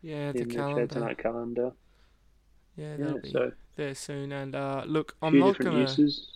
yeah, 0.01 0.31
the 0.33 0.45
calendar. 0.45 1.15
Calendar. 1.15 1.71
Yeah, 2.77 2.95
Yeah, 2.97 2.97
that'll 3.05 3.19
be 3.19 3.31
so 3.31 3.51
there 3.75 3.95
soon. 3.95 4.31
And 4.31 4.55
uh, 4.55 4.83
look, 4.85 5.15
I'm 5.21 5.39
not 5.39 5.57
gonna. 5.59 5.79
uses. 5.81 6.27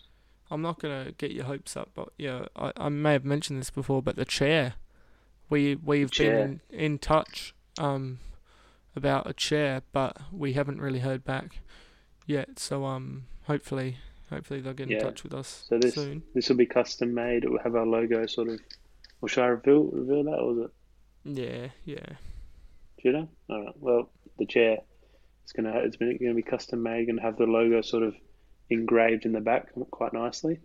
I'm 0.50 0.62
not 0.62 0.80
gonna 0.80 1.14
get 1.18 1.32
your 1.32 1.46
hopes 1.46 1.78
up, 1.78 1.90
but 1.96 2.10
yeah, 2.18 2.46
I, 2.56 2.74
I 2.76 2.90
may 2.90 3.14
have 3.14 3.24
mentioned 3.26 3.60
this 3.60 3.70
before, 3.70 4.02
but 4.02 4.16
the 4.18 4.26
chair, 4.26 4.74
we 5.50 5.76
we've 5.76 6.12
chair. 6.12 6.32
been 6.38 6.62
in, 6.70 6.80
in 6.80 7.00
touch 7.00 7.54
um 7.78 8.20
about 8.96 9.28
a 9.30 9.34
chair, 9.34 9.82
but 9.94 10.18
we 10.32 10.54
haven't 10.54 10.82
really 10.82 11.00
heard 11.00 11.24
back 11.24 11.60
yet. 12.28 12.60
So 12.60 12.84
um, 12.86 13.24
hopefully, 13.44 13.98
hopefully 14.30 14.60
they'll 14.60 14.74
get 14.74 14.88
in 14.88 14.98
Yeah. 14.98 15.04
touch 15.04 15.24
with 15.24 15.34
us 15.34 15.66
So 15.70 15.80
this 15.80 15.94
soon. 15.96 16.24
this 16.34 16.50
will 16.50 16.58
be 16.58 16.66
custom 16.66 17.14
made. 17.14 17.46
It 17.46 17.52
will 17.52 17.64
have 17.64 17.76
our 17.76 17.86
logo 17.86 18.26
sort 18.26 18.50
of. 18.50 18.60
Well, 19.22 19.28
should 19.30 19.44
I 19.44 19.48
reveal 19.48 19.84
reveal 19.86 20.24
that, 20.26 20.40
or 20.40 20.54
was 20.54 20.66
it? 20.66 20.72
Yeah, 21.24 21.68
yeah, 21.86 22.16
Do 23.02 23.10
you 23.10 23.12
know? 23.14 23.30
All 23.50 23.64
right. 23.64 23.76
Well, 23.80 24.10
the 24.38 24.46
chair 24.46 24.80
is 25.46 25.54
gonna 25.54 25.78
it's 25.80 25.98
been 25.98 26.18
gonna 26.18 26.34
be 26.34 26.42
custom 26.42 26.84
made. 26.84 27.08
Gonna 27.08 27.22
have 27.22 27.38
the 27.38 27.46
logo 27.46 27.82
sort 27.82 28.04
of 28.04 28.16
engraved 28.70 29.26
in 29.26 29.34
the 29.34 29.42
back 29.42 29.70
quite 29.92 30.14
nicely. 30.14 30.60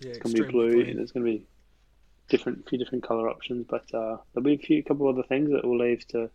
yeah. 0.00 0.10
It's 0.10 0.18
gonna 0.18 0.46
be 0.46 0.50
blue. 0.50 0.80
and 0.80 0.98
There's 0.98 1.12
gonna 1.12 1.26
be 1.26 1.44
different 2.28 2.68
few 2.68 2.78
different 2.78 3.04
color 3.04 3.28
options, 3.28 3.66
but 3.68 3.92
uh, 3.94 4.18
there'll 4.32 4.44
be 4.44 4.54
a 4.54 4.58
few 4.58 4.82
couple 4.82 5.08
other 5.08 5.22
things 5.22 5.50
that 5.50 5.64
we'll 5.64 5.78
leave 5.78 6.06
to 6.08 6.30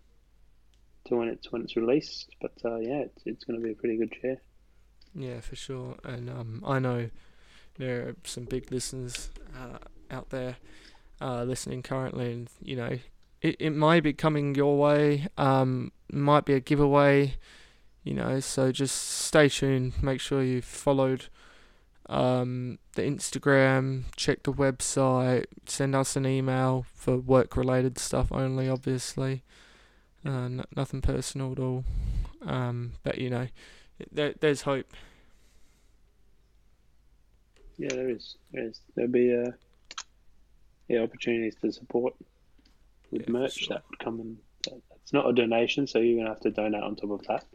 to 1.05 1.15
when 1.15 1.27
it's 1.27 1.51
when 1.51 1.63
it's 1.63 1.75
released. 1.75 2.35
But 2.41 2.53
uh, 2.63 2.77
yeah, 2.77 2.99
it's, 2.99 3.23
it's 3.25 3.43
gonna 3.43 3.59
be 3.59 3.71
a 3.71 3.75
pretty 3.75 3.97
good 3.97 4.11
chair. 4.11 4.41
Yeah, 5.13 5.41
for 5.41 5.55
sure. 5.55 5.95
And 6.03 6.29
um, 6.29 6.63
I 6.65 6.79
know 6.79 7.09
there 7.77 8.07
are 8.09 8.15
some 8.23 8.45
big 8.45 8.71
listeners 8.71 9.29
uh, 9.55 9.77
out 10.09 10.29
there 10.29 10.57
uh, 11.19 11.43
listening 11.43 11.83
currently, 11.83 12.31
and 12.31 12.49
you 12.61 12.75
know, 12.75 12.97
it, 13.41 13.55
it 13.59 13.71
might 13.71 14.03
be 14.03 14.13
coming 14.13 14.55
your 14.55 14.77
way. 14.77 15.27
Um, 15.37 15.91
might 16.11 16.45
be 16.45 16.53
a 16.53 16.59
giveaway. 16.59 17.35
You 18.03 18.15
know, 18.15 18.39
so 18.39 18.71
just 18.71 18.95
stay 18.95 19.47
tuned. 19.49 20.01
Make 20.01 20.19
sure 20.19 20.41
you've 20.41 20.65
followed 20.65 21.25
um, 22.11 22.79
the 22.93 23.03
Instagram, 23.03 24.03
check 24.15 24.43
the 24.43 24.51
website, 24.51 25.45
send 25.65 25.95
us 25.95 26.15
an 26.15 26.25
email 26.25 26.85
for 26.93 27.17
work 27.17 27.55
related 27.55 27.97
stuff 27.97 28.31
only, 28.31 28.67
obviously. 28.67 29.43
Uh, 30.25 30.45
n- 30.45 30.65
nothing 30.75 31.01
personal 31.01 31.53
at 31.53 31.59
all. 31.59 31.85
Um, 32.45 32.93
but 33.03 33.17
you 33.17 33.29
know, 33.29 33.47
there, 34.11 34.33
there's 34.39 34.63
hope. 34.63 34.91
Yeah, 37.77 37.89
there 37.89 38.09
is. 38.09 38.35
There 38.51 38.67
is. 38.67 38.79
There'll 38.95 39.11
be 39.11 39.33
uh, 39.33 39.51
yeah 40.87 41.01
opportunities 41.01 41.55
to 41.61 41.71
support 41.71 42.13
with 43.11 43.23
Yeah, 43.27 43.31
merch 43.33 43.53
sure. 43.59 43.75
that 43.75 43.83
would 43.89 43.99
come 43.99 44.19
in. 44.19 44.37
It's 45.01 45.13
not 45.13 45.27
a 45.29 45.33
donation, 45.33 45.87
so 45.87 45.99
you're 45.99 46.17
gonna 46.19 46.29
have 46.29 46.41
to 46.41 46.51
donate 46.51 46.83
on 46.83 46.95
top 46.95 47.11
of 47.11 47.23
that, 47.27 47.45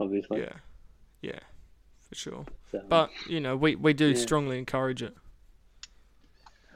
obviously. 0.00 0.40
Yeah, 0.40 0.54
yeah, 1.22 1.40
for 2.08 2.14
sure. 2.14 2.46
So, 2.72 2.82
But 2.88 3.10
you 3.28 3.40
know, 3.40 3.56
we 3.56 3.74
we 3.76 3.92
do 3.92 4.08
Yeah. 4.08 4.14
strongly 4.14 4.58
encourage 4.58 5.02
it. 5.02 5.14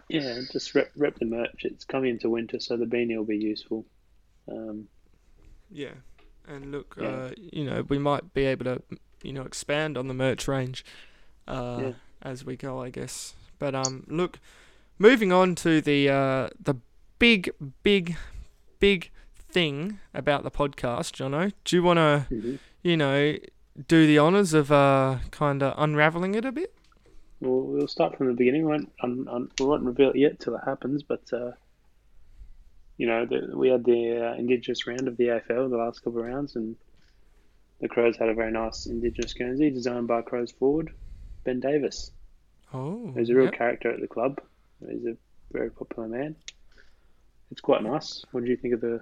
yeah, 0.09 0.41
just 0.53 0.75
rep, 0.75 0.91
rep 0.97 1.17
the 1.19 1.25
merch. 1.25 1.65
It's 1.65 1.85
coming 1.85 2.11
into 2.11 2.29
winter, 2.29 2.59
so 2.59 2.77
the 2.77 2.85
beanie 2.85 3.17
will 3.17 3.25
be 3.25 3.39
useful. 3.39 3.87
Um, 4.49 4.89
Yeah, 5.73 5.95
and 6.49 6.73
look, 6.73 6.97
Yeah. 7.01 7.07
uh, 7.07 7.31
you 7.37 7.65
know, 7.65 7.83
we 7.83 7.97
might 7.99 8.35
be 8.35 8.45
able 8.45 8.65
to, 8.65 8.83
you 9.23 9.33
know, 9.33 9.43
expand 9.43 9.97
on 9.97 10.09
the 10.09 10.15
merch 10.15 10.49
range, 10.49 10.85
uh, 11.47 11.79
Yeah. 11.81 11.93
as 12.23 12.45
we 12.45 12.57
go, 12.57 12.83
I 12.83 12.91
guess. 12.91 13.35
But 13.61 13.77
um, 13.77 14.05
look, 14.09 14.41
moving 14.99 15.31
on 15.33 15.55
to 15.57 15.81
the 15.81 16.09
uh 16.09 16.49
the 16.59 16.75
big, 17.21 17.51
big, 17.85 18.17
big 18.81 19.13
thing 19.37 20.01
about 20.13 20.43
the 20.43 20.51
podcast, 20.51 21.15
Jono. 21.15 21.53
Do 21.65 21.77
you 21.77 21.85
want 21.85 21.99
to, 21.99 22.27
mhm. 22.35 22.59
you 22.83 22.97
know, 22.97 23.37
do 23.87 24.07
the 24.07 24.19
honors 24.19 24.53
of 24.53 24.73
uh 24.73 25.19
kind 25.31 25.63
of 25.63 25.75
unraveling 25.79 26.35
it 26.35 26.45
a 26.45 26.51
bit? 26.51 26.75
We'll, 27.41 27.63
we'll 27.63 27.89
start 27.89 28.19
from 28.19 28.27
the 28.27 28.35
beginning. 28.35 28.67
We 28.67 28.73
won't, 28.73 28.93
we 29.61 29.65
won't 29.65 29.85
reveal 29.85 30.11
it 30.11 30.17
yet 30.17 30.41
till 30.41 30.57
it 30.57 30.63
happens, 30.65 31.03
but 31.03 31.23
uh, 31.33 31.53
you 32.99 33.07
know, 33.07 33.25
the, 33.25 33.57
we 33.57 33.69
had 33.69 33.85
the 33.85 34.33
uh, 34.33 34.35
Indigenous 34.35 34.87
round 34.87 35.09
of 35.09 35.17
the 35.17 35.29
AFL 35.29 35.71
the 35.71 35.77
last 35.77 36.03
couple 36.03 36.21
of 36.21 36.27
rounds, 36.27 36.57
and 36.57 36.77
the 37.81 37.89
Crows 37.89 38.17
had 38.19 38.29
a 38.29 38.35
very 38.35 38.51
nice 38.51 38.87
Indigenous 38.87 39.33
Guernsey 39.33 39.71
designed 39.71 40.09
by 40.09 40.21
Crows 40.21 40.53
forward 40.53 40.93
Ben 41.45 41.61
Davis. 41.61 42.11
Oh, 42.75 43.13
He's 43.17 43.31
a 43.31 43.35
real 43.35 43.47
yep. 43.47 43.55
character 43.55 43.91
at 43.91 44.01
the 44.01 44.07
club. 44.07 44.41
He's 44.87 45.07
a 45.07 45.17
very 45.51 45.71
popular 45.71 46.09
man. 46.09 46.37
It's 47.51 47.61
quite 47.61 47.83
nice. 47.83 48.25
What 48.31 48.41
did 48.43 48.51
you 48.51 48.57
think 48.57 48.75
of 48.75 48.81
the 48.81 49.01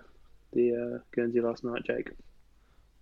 the 0.52 0.74
uh, 0.74 0.98
Guernsey 1.14 1.40
last 1.40 1.64
night, 1.64 1.82
Jake? 1.86 2.10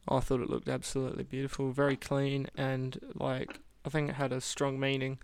I 0.08 0.20
thought 0.20 0.40
it 0.40 0.50
looked 0.50 0.68
absolutely 0.68 1.24
beautiful, 1.24 1.70
very 1.72 1.96
clean, 1.96 2.48
and 2.56 2.98
like 3.14 3.60
I 3.84 3.88
think 3.88 4.10
it 4.10 4.14
had 4.14 4.32
a 4.32 4.40
strong 4.40 4.78
meaning, 4.78 5.18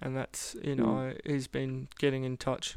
and 0.00 0.16
that's 0.16 0.56
you 0.62 0.76
know 0.76 1.14
he's 1.24 1.46
been 1.46 1.88
getting 1.98 2.24
in 2.24 2.36
touch 2.36 2.76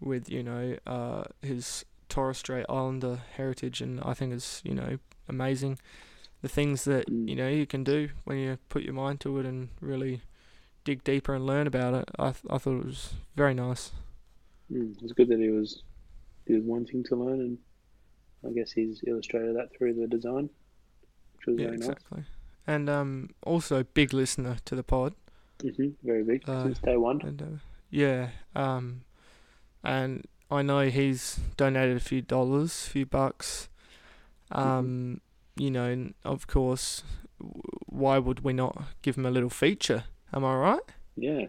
with 0.00 0.28
you 0.30 0.42
know 0.42 0.76
uh, 0.86 1.24
his 1.42 1.84
Torres 2.08 2.38
Strait 2.38 2.66
Islander 2.68 3.20
heritage, 3.36 3.80
and 3.80 4.00
I 4.00 4.14
think 4.14 4.32
it's 4.32 4.62
you 4.64 4.74
know 4.74 4.98
amazing 5.28 5.78
the 6.42 6.48
things 6.48 6.84
that 6.84 7.06
Mm. 7.08 7.28
you 7.28 7.34
know 7.36 7.48
you 7.48 7.66
can 7.66 7.82
do 7.82 8.10
when 8.24 8.38
you 8.38 8.58
put 8.68 8.82
your 8.82 8.94
mind 8.94 9.20
to 9.20 9.38
it 9.38 9.46
and 9.46 9.68
really 9.80 10.20
dig 10.84 11.02
deeper 11.02 11.34
and 11.34 11.44
learn 11.46 11.66
about 11.66 11.94
it. 11.94 12.08
I 12.18 12.30
th- 12.30 12.44
I 12.50 12.58
thought 12.58 12.80
it 12.80 12.86
was 12.86 13.14
very 13.34 13.54
nice. 13.54 13.90
Mm, 14.72 15.00
it's 15.02 15.12
good 15.12 15.28
that 15.28 15.38
he 15.40 15.48
was 15.50 15.82
he 16.46 16.54
was 16.54 16.62
wanting 16.64 17.04
to 17.04 17.16
learn, 17.16 17.40
and 17.40 17.58
I 18.46 18.50
guess 18.52 18.72
he's 18.72 19.02
illustrated 19.06 19.56
that 19.56 19.70
through 19.76 19.94
the 19.94 20.06
design, 20.06 20.50
which 21.36 21.46
was 21.46 21.56
Yeah, 21.58 21.66
very 21.66 21.78
nice. 21.78 21.88
exactly. 21.88 22.24
And 22.66 22.88
um, 22.90 23.30
also 23.44 23.84
big 23.84 24.12
listener 24.12 24.56
to 24.64 24.74
the 24.74 24.82
pod. 24.82 25.14
nice. 25.62 25.76
hmm 25.76 25.88
Very 26.02 26.24
big 26.24 26.42
Uh, 26.48 26.62
since 26.62 26.78
day 26.80 26.96
one. 26.96 27.20
And 27.20 27.42
uh, 27.42 27.46
yeah, 27.90 28.30
um, 28.54 29.02
and 29.84 30.26
I 30.50 30.62
know 30.62 30.88
he's 30.88 31.40
donated 31.56 31.96
a 31.96 32.00
few 32.00 32.22
dollars, 32.22 32.86
a 32.86 32.90
few 32.90 33.06
bucks. 33.06 33.68
Um, 34.52 35.20
you 35.56 35.70
know, 35.70 36.10
of 36.24 36.46
course, 36.46 37.02
w- 37.40 37.62
why 37.86 38.18
would 38.18 38.44
we 38.44 38.52
not 38.52 38.84
give 39.02 39.16
him 39.16 39.26
a 39.26 39.30
little 39.30 39.50
feature? 39.50 40.04
Am 40.32 40.44
I 40.44 40.54
right? 40.56 40.80
Yeah, 41.16 41.46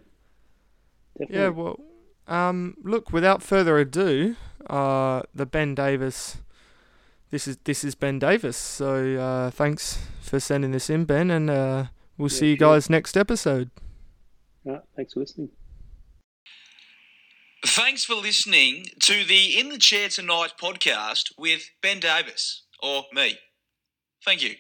definitely. 1.18 1.36
Yeah. 1.36 1.50
Well, 1.50 1.80
um, 2.28 2.76
look. 2.84 3.12
Without 3.12 3.42
further 3.44 3.78
ado, 3.78 4.36
uh, 4.70 5.22
the 5.34 5.46
Ben 5.46 5.76
Davis. 5.76 6.38
This 7.30 7.48
is 7.48 7.58
this 7.66 7.84
is 7.84 7.96
Ben 7.96 8.20
Davis. 8.20 8.56
So 8.58 9.16
uh, 9.18 9.50
thanks 9.52 10.00
for 10.22 10.40
sending 10.40 10.72
this 10.72 10.90
in, 10.90 11.06
Ben, 11.06 11.30
and 11.32 11.50
uh, 11.50 11.86
we'll 12.18 12.30
Yeah, 12.32 12.38
see 12.38 12.50
you 12.52 12.58
sure. 12.58 12.74
guys 12.76 12.90
next 12.90 13.18
episode. 13.18 13.70
Right, 14.64 14.82
thanks 14.96 15.14
for 15.14 15.20
listening. 15.22 15.50
Thanks 17.66 18.06
for 18.06 18.16
listening 18.16 18.86
to 19.02 19.26
the 19.26 19.60
In 19.60 19.70
the 19.70 19.78
Chair 19.78 20.10
Tonight 20.10 20.54
podcast 20.62 21.32
with 21.38 21.70
Ben 21.82 22.00
Davis, 22.00 22.64
or 22.82 23.06
me. 23.14 23.38
Thank 24.24 24.44
you. 24.44 24.56